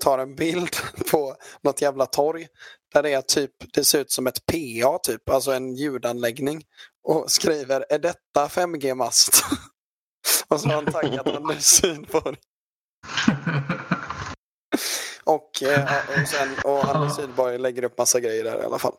[0.00, 0.76] tar en bild
[1.10, 2.48] på något jävla torg
[2.92, 6.64] där det är typ, det ser ut som ett PA typ, alltså en ljudanläggning.
[7.02, 9.44] Och skriver, är detta 5G-mast?
[10.48, 12.36] och så har han taggat Anders Sydborg.
[15.24, 15.84] och, eh,
[16.22, 18.94] och, sen, och Anders Sydborg lägger upp massa grejer där i alla fall.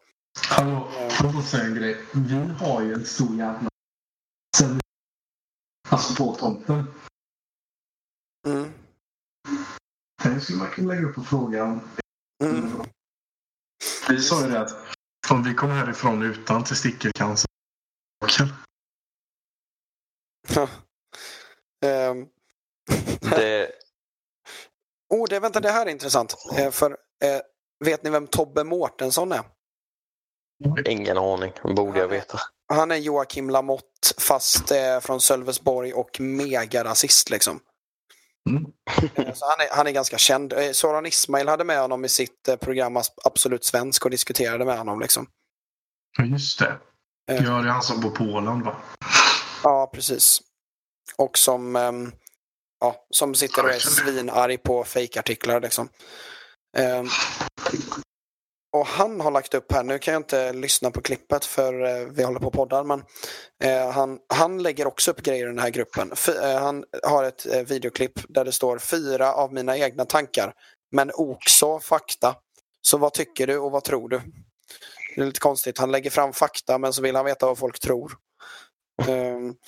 [0.50, 1.98] Hallå, får jag säga en grej?
[2.14, 3.70] Vi har ju en stor jävla...
[5.90, 6.86] Alltså på tomten.
[8.48, 8.74] Mm.
[10.24, 11.82] Den skulle man kunna lägga upp på frågan.
[12.44, 12.84] Mm.
[14.10, 14.76] Vi sa ju det att
[15.30, 17.48] om vi kommer härifrån utan testikkelcancer.
[20.56, 20.70] Ja.
[22.12, 22.28] um.
[23.22, 23.72] det...
[25.10, 26.36] Oh, det, vänta, det här är intressant.
[26.58, 27.42] Eh, för eh,
[27.86, 29.44] Vet ni vem Tobbe Mårtensson är?
[30.86, 32.40] Ingen aning, borde jag veta.
[32.74, 37.60] Han är Joakim Lamotte fast eh, från Sölvesborg och megarasist liksom.
[38.50, 38.66] Mm.
[39.16, 40.54] Eh, så han, är, han är ganska känd.
[40.54, 44.78] Eh, Soran Ismail hade med honom i sitt eh, program Absolut Svensk och diskuterade med
[44.78, 45.00] honom.
[45.00, 45.28] Liksom.
[46.18, 46.78] Ja, just det.
[47.26, 48.76] Ja, det är han som bor på Åland va?
[49.64, 50.42] Ja, precis.
[51.16, 52.12] Och som, ehm,
[52.80, 55.62] ja, som sitter och är svinarg på fejkartiklar.
[55.62, 55.90] Liksom.
[58.74, 62.08] Och han har lagt upp här, nu kan jag inte lyssna på klippet för eh,
[62.08, 63.04] vi håller på och poddar, men
[63.64, 66.10] eh, han, han lägger också upp grejer i den här gruppen.
[66.14, 70.54] F eh, han har ett eh, videoklipp där det står fyra av mina egna tankar,
[70.92, 72.36] men också fakta.
[72.82, 74.22] Så vad tycker du och vad tror du?
[75.16, 77.80] Det är lite konstigt, han lägger fram fakta men så vill han veta vad folk
[77.80, 78.12] tror.
[79.08, 79.56] Um...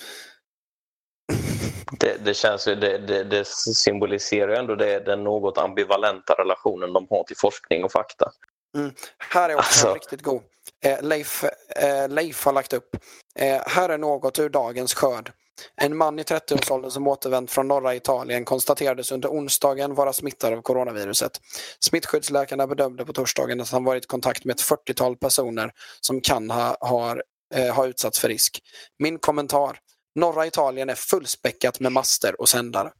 [2.00, 6.92] Det, det, känns ju, det, det, det symboliserar ju ändå det, den något ambivalenta relationen
[6.92, 8.30] de har till forskning och fakta.
[8.74, 8.94] Mm.
[9.18, 9.94] Här är också alltså.
[9.94, 10.42] riktigt god.
[10.84, 11.44] Eh, Leif,
[11.76, 12.96] eh, Leif har lagt upp.
[13.38, 15.32] Eh, här är något ur dagens skörd.
[15.76, 20.62] En man i 30-årsåldern som återvänt från norra Italien konstaterades under onsdagen vara smittad av
[20.62, 21.40] coronaviruset.
[21.80, 26.50] Smittskyddsläkarna bedömde på torsdagen att han varit i kontakt med ett 40-tal personer som kan
[26.50, 27.22] ha, har,
[27.54, 28.62] eh, ha utsatts för risk.
[28.98, 29.78] Min kommentar.
[30.14, 32.92] Norra Italien är fullspäckat med master och sändare.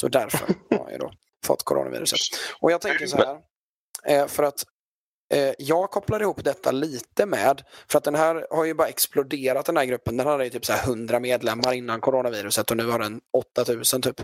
[0.00, 1.12] Så därför har jag då
[1.44, 2.18] fått coronaviruset.
[2.60, 3.38] Och jag tänker så här.
[4.06, 4.64] Eh, för att
[5.34, 9.66] Eh, jag kopplar ihop detta lite med, för att den här har ju bara exploderat
[9.66, 10.16] den här gruppen.
[10.16, 14.20] Den hade ju typ så 100 medlemmar innan coronaviruset och nu har den 8000 typ.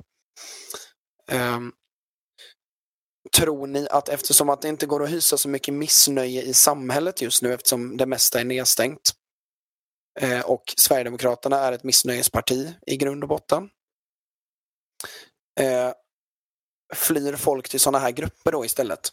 [1.33, 1.73] Um,
[3.37, 7.23] tror ni att eftersom att det inte går att hysa så mycket missnöje i samhället
[7.23, 9.13] just nu eftersom det mesta är nedstängt
[10.21, 13.71] eh, och Sverigedemokraterna är ett missnöjesparti i grund och botten.
[15.61, 15.93] Eh,
[16.95, 19.13] flyr folk till sådana här grupper då istället?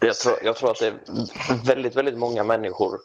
[0.00, 3.00] Jag tror, jag tror att det är väldigt, väldigt många människor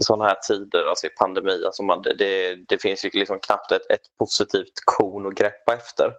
[0.00, 3.72] i sådana här tider, alltså i pandemi, alltså man, det, det finns ju liksom knappt
[3.72, 6.14] ett, ett positivt kon att greppa efter.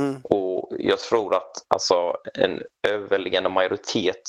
[0.00, 0.20] Mm.
[0.22, 4.22] Och jag tror att alltså, en överväldigande majoritet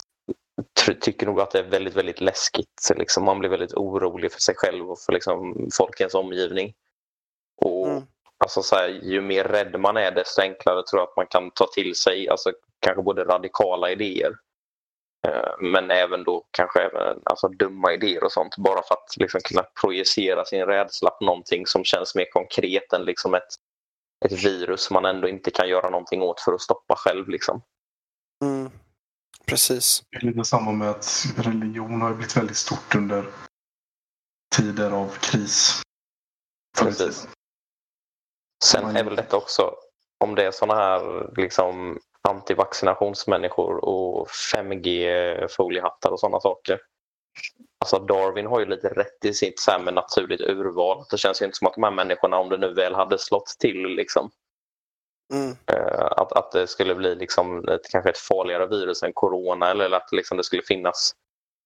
[1.02, 2.72] tycker nog att det är väldigt, väldigt läskigt.
[2.82, 6.74] Så liksom, man blir väldigt orolig för sig själv och för liksom, folkens omgivning.
[7.62, 8.04] Och mm.
[8.38, 11.52] alltså, så här, ju mer rädd man är desto enklare tror jag att man kan
[11.52, 14.34] ta till sig alltså, kanske både radikala idéer
[15.60, 19.64] men även då kanske även alltså, dumma idéer och sånt bara för att liksom, kunna
[19.82, 23.54] projicera sin rädsla på någonting som känns mer konkret än liksom, ett,
[24.26, 27.30] ett virus man ändå inte kan göra någonting åt för att stoppa själv.
[27.30, 27.62] Liksom.
[28.44, 28.72] Mm.
[29.46, 30.04] Precis.
[30.12, 33.26] Det är lite samma med att religion har blivit väldigt stort under
[34.56, 35.82] tider av kris.
[36.80, 37.28] Precis.
[38.64, 39.76] Sen är väl detta också,
[40.24, 42.00] om det är sådana här liksom,
[42.34, 46.80] antivaccinationsmänniskor och 5G-foliehattar och sådana saker.
[47.80, 51.06] Alltså Darwin har ju lite rätt i sitt så här med naturligt urval.
[51.12, 53.56] Det känns ju inte som att de här människorna, om det nu väl hade slått
[53.60, 54.32] till, liksom,
[55.34, 55.56] mm.
[55.66, 59.92] Eh, att, att det skulle bli liksom ett, kanske ett farligare virus än corona eller
[59.92, 61.16] att liksom det skulle finnas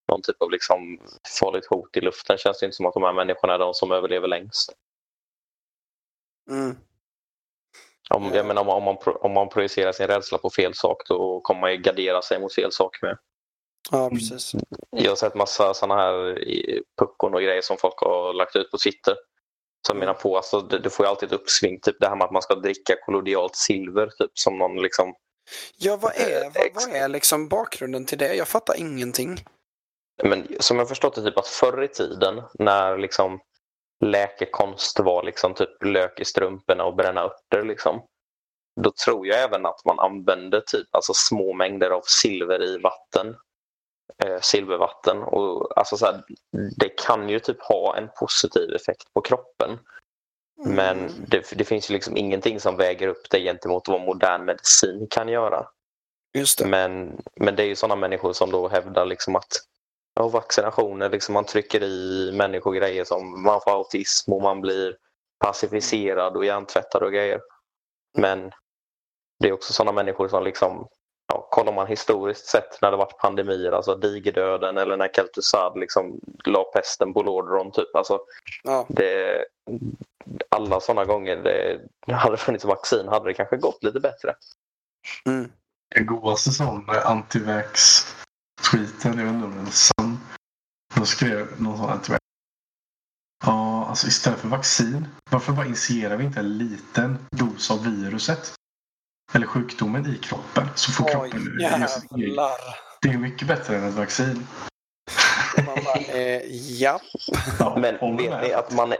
[0.07, 0.99] någon typ av liksom
[1.39, 2.37] farligt hot i luften.
[2.37, 4.73] känns det inte som att de här människorna är de som överlever längst.
[6.49, 6.75] Mm.
[8.09, 11.41] Om, jag menar, om, om, man, om man projicerar sin rädsla på fel sak då
[11.41, 13.17] kommer man ju gardera sig mot fel sak med.
[13.91, 14.55] Ja, precis.
[14.89, 16.39] Jag har sett massa sådana här
[16.99, 19.15] puckon och grejer som folk har lagt ut på Twitter.
[19.87, 22.25] Som menar på, alltså, du, du får ju alltid ett uppsving, typ det här med
[22.25, 24.09] att man ska dricka kollodialt silver.
[24.19, 25.13] Typ, som någon liksom...
[25.77, 28.35] Ja, vad är, vad, vad är liksom bakgrunden till det?
[28.35, 29.45] Jag fattar ingenting.
[30.23, 33.39] Men som jag förstått det, typ att förr i tiden när liksom
[34.05, 37.63] läkekonst var liksom typ lök i strumporna och bränna örter.
[37.63, 38.05] Liksom.
[38.81, 43.35] då tror jag även att man använder typ alltså små mängder av silver i vatten.
[44.23, 45.17] Eh, silvervatten.
[45.23, 46.23] Och, alltså så här,
[46.77, 49.79] det kan ju typ ha en positiv effekt på kroppen.
[50.65, 51.11] Men Mm.
[51.27, 55.27] det, det finns ju liksom ingenting som väger upp det gentemot vad modern medicin kan
[55.29, 55.67] göra.
[56.65, 59.66] Men, men det är ju sådana människor som då hävdar liksom att
[60.17, 64.97] ja, vaccinationer, liksom man trycker i människor grejer som man får autism och man blir
[65.45, 67.41] pacificerad och hjärntvättad och grejer.
[68.17, 68.51] Men
[69.39, 70.87] det är också sådana människor som liksom,
[71.27, 76.19] ja, kollar man historiskt sett när det varit pandemier, alltså digerdöden eller när Kel'Thuzad liksom
[76.45, 77.95] la pesten på Lordron typ.
[77.95, 78.19] Alltså,
[78.63, 78.85] Ja.
[78.89, 79.45] det,
[80.49, 81.35] alla sådana gånger
[82.05, 84.35] det hade funnits vaccin hade det kanske gått lite bättre.
[85.25, 85.51] Mm.
[85.95, 89.65] Den godaste sån antivax-tweeten, jag vet inte om den
[90.95, 92.23] De skrev någon sån antivax.
[93.45, 98.53] Ja, alltså istället för vaccin, varför bara injicerar vi inte en liten dos av viruset?
[99.33, 100.67] Eller sjukdomen i kroppen.
[100.75, 102.51] Så får Oj, kroppen jävlar.
[103.01, 104.47] Det är mycket bättre än ett vaccin.
[105.65, 106.41] Man bara, eh,
[106.81, 106.99] ja.
[107.59, 108.97] Ja, Men vet ni att man är,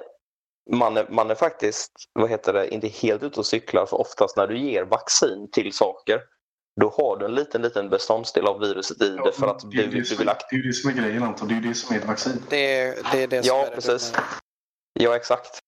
[0.71, 4.37] man, är, man är faktiskt vad heter det, inte helt ute och cyklar för oftast
[4.37, 6.21] när du ger vaccin till saker
[6.81, 9.77] då har du en liten, liten beståndsdel av viruset i det för att det, du,
[9.87, 11.47] det, du som, vill det är ju det som är grejen Anton.
[11.47, 12.43] Det är ju det som är ett vaccin.
[12.49, 14.13] Det är det, är det som Ja, är det precis.
[14.99, 15.59] Ja, exakt.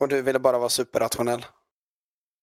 [0.00, 1.46] Och du ville bara vara superrationell.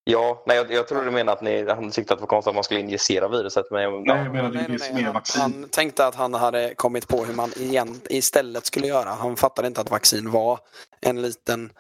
[0.04, 2.50] Ja, nej, jag, jag tror du menar att ni hade tyckt att det var konstigt
[2.50, 3.65] att man skulle injicera viruset.
[3.71, 5.02] Men jag, Nej, jag menar det är Nej, nej, nej.
[5.02, 5.41] är Han, vaccin.
[5.41, 9.10] han tänkte att han hade kommit på hur man igen, istället skulle göra.
[9.10, 10.60] Han fattade inte att vaccin var
[11.02, 11.71] en liten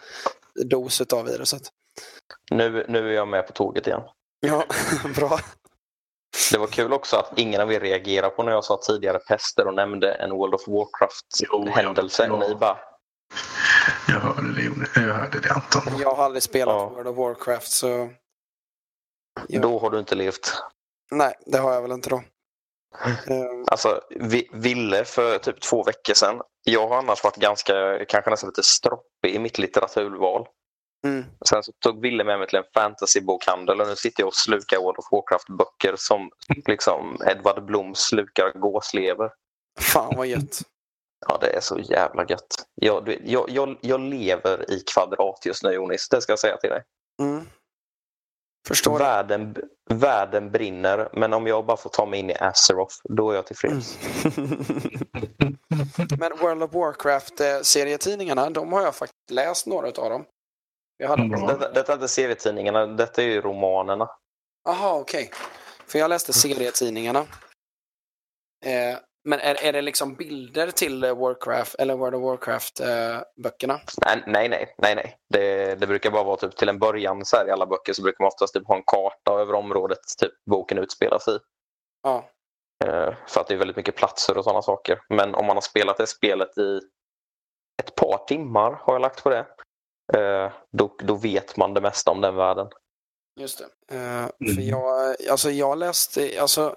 [0.65, 1.61] dos av viruset.
[2.51, 4.01] nu, nu är jag med på tåget igen.
[4.39, 4.63] Ja,
[5.15, 5.39] bra.
[6.51, 9.67] Det var kul också att ingen av er reagerade på när jag sa tidigare pester
[9.67, 12.25] och nämnde en World of Warcraft-händelse.
[12.25, 12.39] ja.
[12.47, 12.77] Ni bara,
[14.07, 15.83] Jag hörde det, jag hörde det Anton.
[15.99, 16.89] Jag har aldrig spelat Ja.
[16.89, 18.09] World of Warcraft så...
[19.47, 19.61] Ja.
[19.61, 20.53] då har du inte levt.
[21.11, 22.23] Nej, det har jag väl inte då.
[23.71, 26.41] Alltså, vi, Ville för typ två veckor sedan.
[26.63, 30.47] Jag har annars varit ganska, kanske nästan lite stroppig i mitt litteraturval.
[31.07, 31.25] Mm.
[31.49, 34.77] Sen så tog Ville med mig till en fantasybokhandel och nu sitter jag och slukar
[34.77, 36.29] World of Warcraft-böcker som
[36.67, 39.29] liksom Edvard Blom slukar gåslever.
[39.79, 40.61] Fan vad gött.
[41.27, 42.65] Ja, det är så jävla gött.
[42.75, 46.09] Jag, jag, jag, jag lever i kvadrat just nu, Jonis.
[46.09, 46.83] Det ska jag säga till dig.
[47.21, 47.45] Mm.
[48.67, 48.99] Förstår?
[48.99, 49.55] Världen,
[49.89, 53.45] världen brinner, men om jag bara får ta mig in i Azeroth, då är jag
[53.45, 53.97] tillfreds.
[56.19, 60.25] Men World of Warcraft-serietidningarna, de har jag faktiskt läst några av dem.
[61.01, 61.21] Jag hade...
[61.23, 61.47] Mm.
[61.47, 64.09] Detta, detta är inte serietidningarna, detta är ju romanerna.
[64.69, 65.31] Aha, okej.
[65.87, 67.19] För jag läste serietidningarna.
[68.65, 73.79] Eh, men är, är det liksom bilder till eh, Warcraft, eller World of Warcraft-böckerna?
[74.05, 74.75] Nej, nej, nej.
[74.77, 75.17] nej, nej.
[75.29, 78.01] Det, det brukar bara vara typ till en början så här, i alla böcker så
[78.01, 81.39] brukar man oftast typ ha en karta över området typ boken utspelas i.
[82.03, 82.29] ja.
[82.85, 85.01] Eh, För att det är väldigt mycket platser och sådana saker.
[85.09, 86.79] Men om man har spelat det spelet i
[87.83, 89.45] ett par timmar har jag lagt på det.
[90.13, 92.67] Eh, Då, då vet man det mesta om den världen.
[93.39, 93.95] Just det.
[93.95, 96.75] Eh, För jag, alltså jag läste, alltså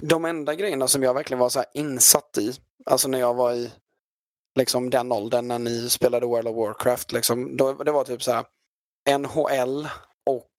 [0.00, 2.52] de enda grejerna som jag verkligen var så här insatt i,
[2.86, 3.72] alltså när jag var i
[4.58, 8.32] liksom den åldern när ni spelade World of Warcraft, liksom, då, det var typ så
[8.32, 8.46] här
[9.18, 9.88] NHL
[10.30, 10.50] och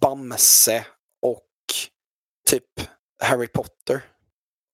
[0.00, 0.86] Bamse
[1.26, 1.46] och
[2.48, 2.64] typ
[3.22, 4.02] Harry Potter.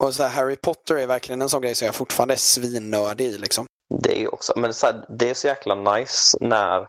[0.05, 3.25] Och så här, Harry Potter är verkligen en sån grej som jag fortfarande är svinnördig
[3.25, 3.39] i.
[3.39, 3.67] Liksom.
[3.89, 6.89] Det är också, men så här, det är så jäkla nice när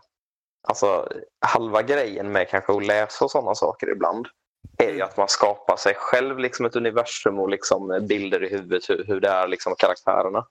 [0.68, 1.08] alltså,
[1.46, 4.26] halva grejen med kanske att läsa och sådana saker ibland
[4.78, 8.90] är ju att man skapar sig själv liksom ett universum och liksom bilder i huvudet
[8.90, 10.44] hur, hur det är liksom karaktärerna.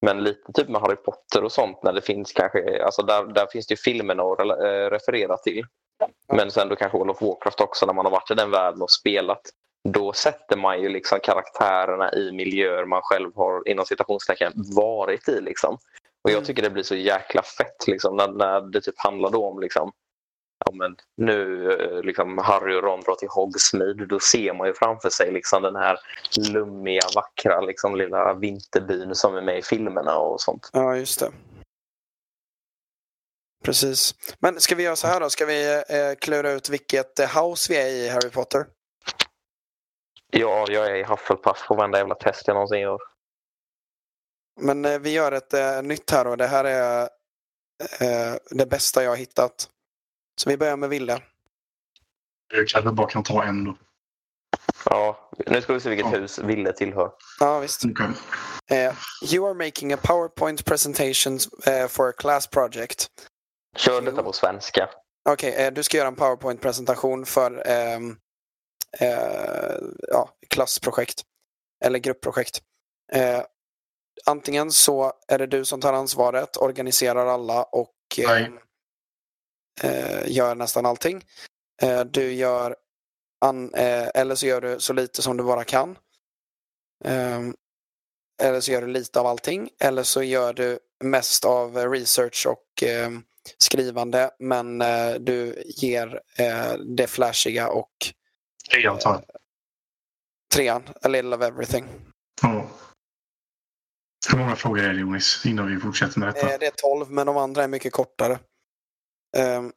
[0.00, 3.46] Men lite typ med Harry Potter och sånt när det finns kanske, alltså där, där
[3.46, 5.66] finns det ju filmerna att eh, referera till.
[6.32, 8.82] Men sen då kanske World of Warcraft också när man har varit i den världen
[8.82, 9.40] och spelat.
[9.88, 15.40] Då sätter man ju liksom karaktärerna i miljöer man själv har inom citationstecken varit i.
[15.40, 15.74] Liksom.
[16.24, 16.44] Och jag Mm.
[16.44, 19.92] tycker det blir så jäkla fett liksom, när, när det typ handlar om liksom,
[20.66, 24.06] ja, men nu eh, liksom Harry och Ron drar till Hogsmeade.
[24.06, 25.98] Då ser man ju framför sig liksom den här
[26.52, 30.70] lummiga, vackra liksom, lilla vinterbyn som är med i filmerna och sånt.
[30.72, 31.30] Ja, just det.
[33.64, 34.14] Precis.
[34.38, 35.30] Men ska vi göra så här då?
[35.30, 38.66] Ska vi eh, klura ut vilket eh, house vi är i Harry Potter?
[40.36, 42.98] Ja, jag är i Hufflepuff på varenda jävla test jag någonsin gör.
[44.60, 47.02] Men eh, vi gör ett eh, nytt här och det här är
[48.00, 49.68] eh, det bästa jag har hittat.
[50.40, 51.22] Så vi börjar med Ville.
[52.54, 53.76] Jag kanske bara kan ta en då.
[54.84, 56.18] Ja, nu ska vi se vilket Ja.
[56.18, 57.12] hus Ville tillhör.
[57.40, 57.82] Ja, visst.
[57.84, 58.06] Okej.
[58.70, 58.94] Eh,
[59.34, 63.06] you are making a PowerPoint presentation eh, for a class project.
[63.76, 64.88] Kör detta på svenska.
[65.28, 67.98] Okej, okay, du ska göra en powerpoint-presentation för eh,
[69.00, 69.76] eh,
[70.08, 71.22] ja, klassprojekt
[71.84, 72.62] eller gruppprojekt.
[73.12, 73.42] Eh,
[74.26, 78.58] antingen så är det du som tar ansvaret, organiserar alla och ehm,
[79.82, 81.24] eh, gör nästan allting.
[81.82, 82.76] Eh, du gör
[83.40, 85.98] an, eh, eller så gör du så lite som du bara kan.
[87.04, 87.54] Ehm,
[88.42, 89.70] eller så gör du lite av allting.
[89.80, 92.84] Eller så gör du mest av research och
[93.58, 96.20] skrivande men eh, du ger
[96.96, 98.14] det flashiga och
[98.70, 99.24] Trean tar
[100.54, 101.84] Trean, a little of everything.
[102.42, 102.68] Ja.
[104.30, 106.58] Hur många frågor är det Jonis innan vi fortsätter med detta?
[106.58, 108.38] Det är tolv men de andra är mycket kortare.
[109.36, 109.72] Um,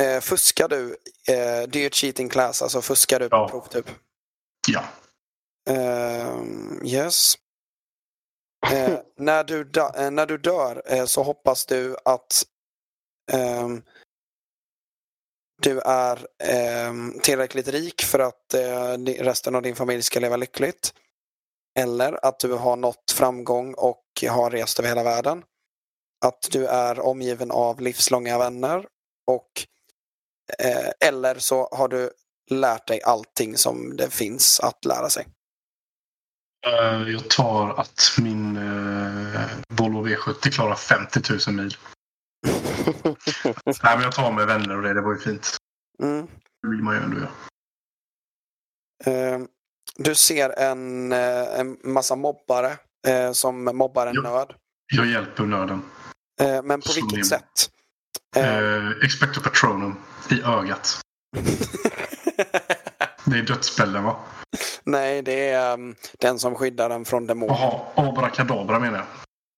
[0.00, 3.48] uh, fuskar du, uh, do you cheat in class, alltså fuskar du på ja.
[3.48, 3.90] prov typ?
[4.68, 4.84] Ja.
[5.70, 6.44] Uh,
[6.84, 7.34] yes.
[8.72, 9.64] Uh, när, du
[10.10, 12.44] när du dör så hoppas du att
[13.32, 13.82] um,
[15.62, 16.92] du är eh,
[17.22, 20.94] tillräckligt rik för att eh, resten av din familj ska leva lyckligt.
[21.78, 25.42] Eller att du har nått framgång och har rest över hela världen.
[26.24, 28.86] Att du är omgiven av livslånga vänner.
[29.26, 29.50] Och,
[30.58, 32.10] eh, eller så har du
[32.50, 35.26] lärt dig allting som det finns att lära sig.
[36.66, 41.76] Eh, jag tar att min eh, Volvo V70 klarar 50 000 mil.
[43.64, 44.94] Nej, men jag tar med vänner och det.
[44.94, 45.56] Det var ju fint.
[46.02, 46.26] Mm.
[46.62, 47.30] Det vill man ju ändå göra.
[49.36, 49.46] Uh,
[49.96, 52.76] du ser en, eh, en massa mobbare
[53.06, 54.54] eh, som mobbar en nörd.
[54.92, 55.82] Jag hjälper nörden.
[56.40, 57.24] Eh, men på vilket min...
[57.24, 57.70] sätt?
[58.36, 59.96] Eh, Expecto Patronum
[60.30, 61.00] i ögat.
[63.24, 64.16] det är dödsspällen va?
[64.84, 67.54] Nej, det är um, den som skyddar den från demoner.
[67.54, 69.06] Jaha, Abrakadabra menar jag.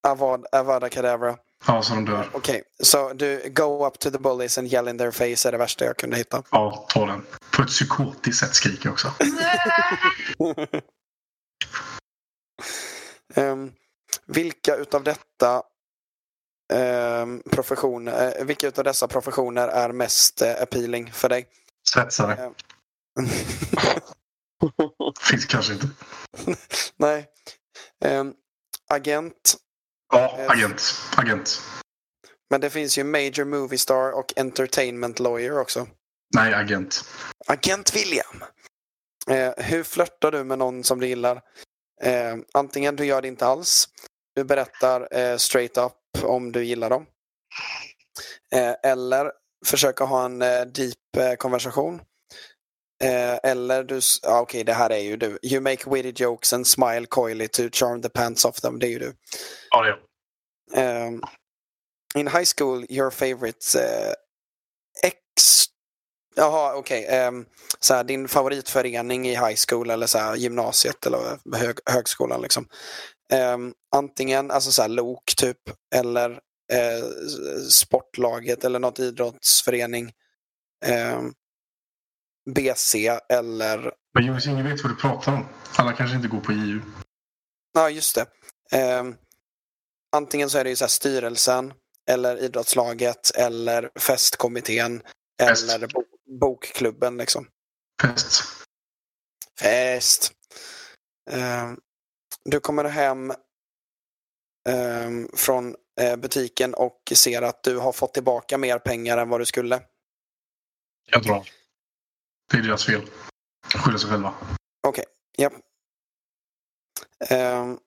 [0.07, 1.39] Avad, Avada Kedavra.
[1.67, 2.31] Ja, så de dör.
[2.33, 2.63] Okej, okay.
[2.83, 5.85] så du go up to the bullies and yell in their face är det värsta
[5.85, 6.43] jag kunde hitta.
[6.51, 7.27] Ja, ta den.
[7.57, 9.13] På ett psykotiskt sätt skriker jag också.
[13.37, 13.73] um,
[14.27, 15.63] vilka utav detta
[17.23, 21.47] um, professioner, uh, vilka utav dessa professioner är mest uh, appealing för dig?
[21.93, 22.47] Svetsare.
[22.47, 23.29] Um,
[25.21, 25.89] Finns kanske inte.
[26.97, 27.27] Nej.
[28.05, 28.35] Um,
[28.91, 29.57] agent,
[30.13, 30.95] Ja, eh, agent.
[31.17, 31.63] agent.
[32.51, 35.89] Men det finns ju Major Movie Star och Entertainment Lawyer också.
[36.35, 37.05] Nej, agent.
[37.47, 38.45] Agent William.
[39.31, 41.43] Eh, hur flörtar du med någon som du gillar?
[42.03, 43.89] Eh, antingen du gör det inte alls.
[44.35, 47.07] Du berättar eh, straight up om du gillar dem.
[48.53, 49.33] Eh, eller
[49.67, 52.01] försöka ha en eh, deep konversation.
[53.43, 55.39] Eller du, ah, okej okay, det här är ju du.
[55.43, 58.79] You make witty jokes and smile coyly to charm the pants off them.
[58.79, 59.13] Det är ju du.
[59.71, 61.23] Ja, det är um,
[62.17, 64.15] In high school, your favorite uh,
[65.03, 65.67] ex...
[66.35, 67.05] Jaha, okej.
[67.05, 67.27] Okay.
[67.27, 67.47] Um,
[67.91, 72.43] ehm, din favoritförening i high school eller så här, gymnasiet eller hög, högskolan.
[72.43, 72.69] Liksom.
[73.33, 75.59] Um, antingen alltså så här, LOK typ
[75.95, 76.31] eller
[76.73, 77.09] uh,
[77.71, 80.13] sportlaget eller något idrottsförening.
[80.87, 81.35] Um,
[82.51, 83.93] BC eller...
[84.15, 85.47] Men Jonas, ingen vet vad du pratar om.
[85.77, 86.81] Alla kanske inte går på JU.
[87.75, 88.27] Ja, just det.
[89.01, 89.17] Um,
[90.17, 91.73] antingen så är det ju så styrelsen
[92.11, 95.03] eller idrottslaget eller festkommittén
[95.41, 95.71] Fest.
[95.71, 96.05] eller bo
[96.41, 97.49] bokklubben liksom.
[98.03, 98.43] Fest.
[99.61, 100.33] Fest.
[101.31, 101.81] Um,
[102.45, 103.33] du kommer hem
[104.69, 109.41] um, från uh, butiken och ser att du har fått tillbaka mer pengar än vad
[109.41, 109.83] du skulle.
[111.11, 111.49] Jag drar.
[112.51, 113.03] Det är deras fel.
[113.75, 114.35] Skyller sig själva.
[114.87, 115.05] Okej,
[115.39, 115.51] okay.
[115.51, 115.51] ja.
[117.61, 117.79] Um,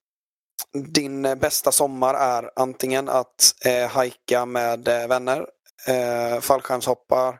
[0.73, 5.47] din bästa sommar är antingen att eh, hajka med eh, vänner,
[5.87, 7.39] eh, fallskärmshoppar,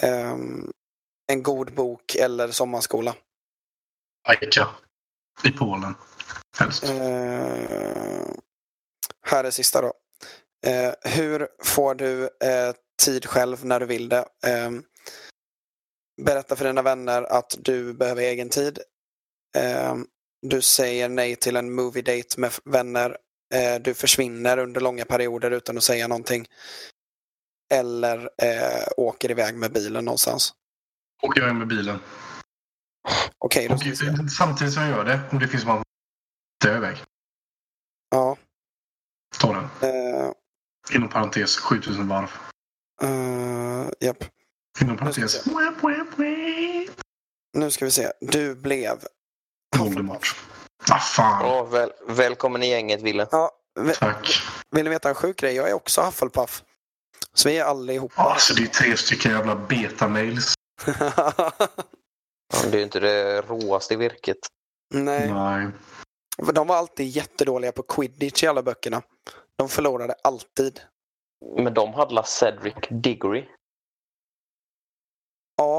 [0.00, 0.36] eh,
[1.32, 3.14] en god bok eller sommarskola.
[4.26, 4.68] Hajka.
[5.44, 5.94] I Polen.
[6.58, 6.84] Helst.
[6.84, 6.90] Eh,
[9.26, 9.92] här är sista då.
[10.66, 12.74] Eh, hur får du eh,
[13.04, 14.24] tid själv när du vill det?
[16.22, 18.78] Berätta för dina vänner att du behöver egen tid.
[19.56, 19.94] Eh,
[20.42, 23.16] du säger nej till en movie date med vänner.
[23.54, 26.46] Eh, du försvinner under långa perioder utan att säga någonting.
[27.74, 30.52] Eller eh, åker iväg med bilen någonstans.
[31.22, 31.98] Åker iväg med bilen.
[33.38, 33.94] Okej, okay,
[34.28, 35.82] Samtidigt som jag gör det, om det finns någon
[36.64, 36.96] dö iväg.
[38.10, 38.36] Ja.
[39.38, 39.90] Ta den.
[39.90, 40.32] Uh,
[40.94, 42.30] Inom parentes 7000 varv.
[43.02, 44.24] Uh, japp.
[44.80, 45.44] Inom parentes.
[47.56, 48.12] Nu ska vi se.
[48.20, 48.98] Du blev
[49.76, 50.36] Voldemort.
[50.90, 51.44] Ah, fan.
[51.44, 53.26] Oh, väl, välkommen i gänget, Wille.
[53.30, 53.50] Ja,
[53.98, 54.42] Tack.
[54.70, 55.54] Vill ni veta en sjuk grej?
[55.54, 56.62] Jag är också Hufflepuff.
[57.32, 58.22] Så vi är allihopa.
[58.22, 60.54] Alltså det är tre stycken jävla betamails.
[62.62, 64.36] Det är ju inte det råaste virket.
[64.94, 65.68] Nej, Nej.
[66.52, 69.02] de var alltid jättedåliga på quidditch i alla böckerna.
[69.58, 70.80] De förlorade alltid.
[71.56, 73.44] Men de hade Cedric Diggory.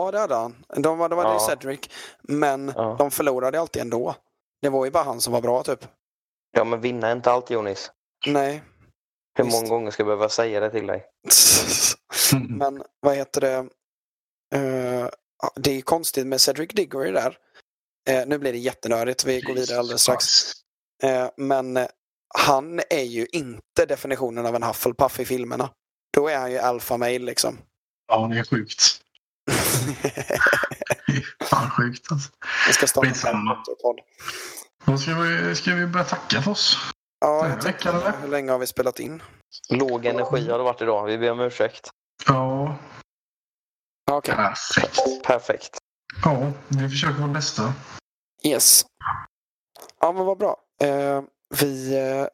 [0.06, 0.66] Ja, det hade han.
[0.76, 1.47] De, var- de hade ju Ja.
[1.47, 1.80] Cedric,
[2.22, 2.95] men Ja.
[2.99, 4.16] de förlorade alltid ändå.
[4.62, 5.88] Det var ju bara han som var bra typ.
[6.51, 7.91] Ja, men vinna är inte allt Jonis.
[8.28, 8.64] Nej.
[9.38, 9.56] Hur Visst.
[9.58, 11.06] många gånger ska jag behöva säga det till dig?
[12.49, 13.68] Men vad heter det?
[15.41, 17.38] Ja, det är konstigt med Cedric Diggory där.
[18.10, 20.26] Eh, nu blir det jättenördigt, vi går vidare alldeles strax.
[21.03, 21.80] Eh, men
[22.36, 25.70] han är ju inte definitionen av en Hufflepuff i filmerna.
[26.14, 27.58] Då är han ju alpha male liksom.
[28.08, 29.01] Ja, det är sjukt.
[31.50, 32.32] Fan sjukt alltså.
[32.66, 33.46] Jag ska starta en
[33.82, 34.00] podd.
[34.86, 36.78] Då ska vi, ska vi börja tacka för oss.
[37.20, 38.14] Ja, jag eller?
[38.22, 39.24] hur länge har vi spelat in?
[39.70, 41.06] Låg energi har det varit idag.
[41.06, 41.89] Vi ber om ursäkt.
[42.28, 42.78] Ja,
[44.12, 45.24] Okej, perfekt.
[45.24, 45.78] Perfekt.
[46.24, 47.74] Ja, vi försöker vårt bästa.
[48.43, 48.86] yes.
[50.02, 50.58] Ja, men vad bra.
[50.82, 51.22] Eh,
[51.62, 52.28] vi eh,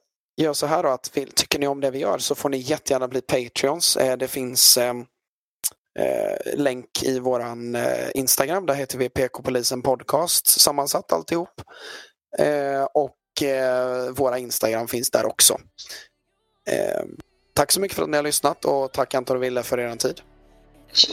[0.44, 2.58] gör så här då att vill, tycker ni om det vi gör så får ni
[2.58, 3.98] jättegärna bli Patreons.
[3.98, 4.78] Eh, det finns
[6.00, 8.66] eh, länk i våran eh, Instagram.
[8.66, 11.62] Där heter vi PK-polisen podcast sammansatt alltihop.
[12.38, 15.58] Eh, och eh, våra Instagram finns där också.
[16.70, 17.04] Eh,
[17.54, 19.96] tack så mycket för att ni har lyssnat och tack Anton och Wille för er
[19.96, 20.22] tid.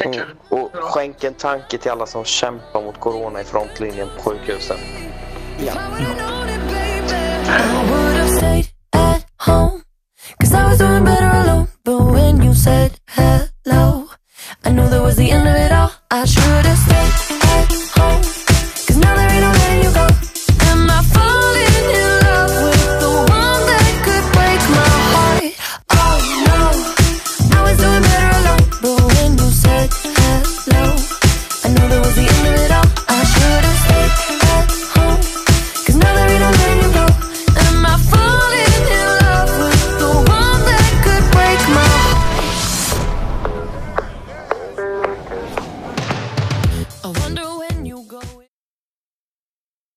[0.05, 0.21] Mm.
[0.49, 4.77] Och skänk en tanke till alla som kämpar mot corona i frontlinjen på sjukhusen.
[5.59, 5.73] Ja.
[8.41, 8.69] I
[14.79, 15.91] knew that was the end of it all.
[16.11, 16.98] I should've stayed.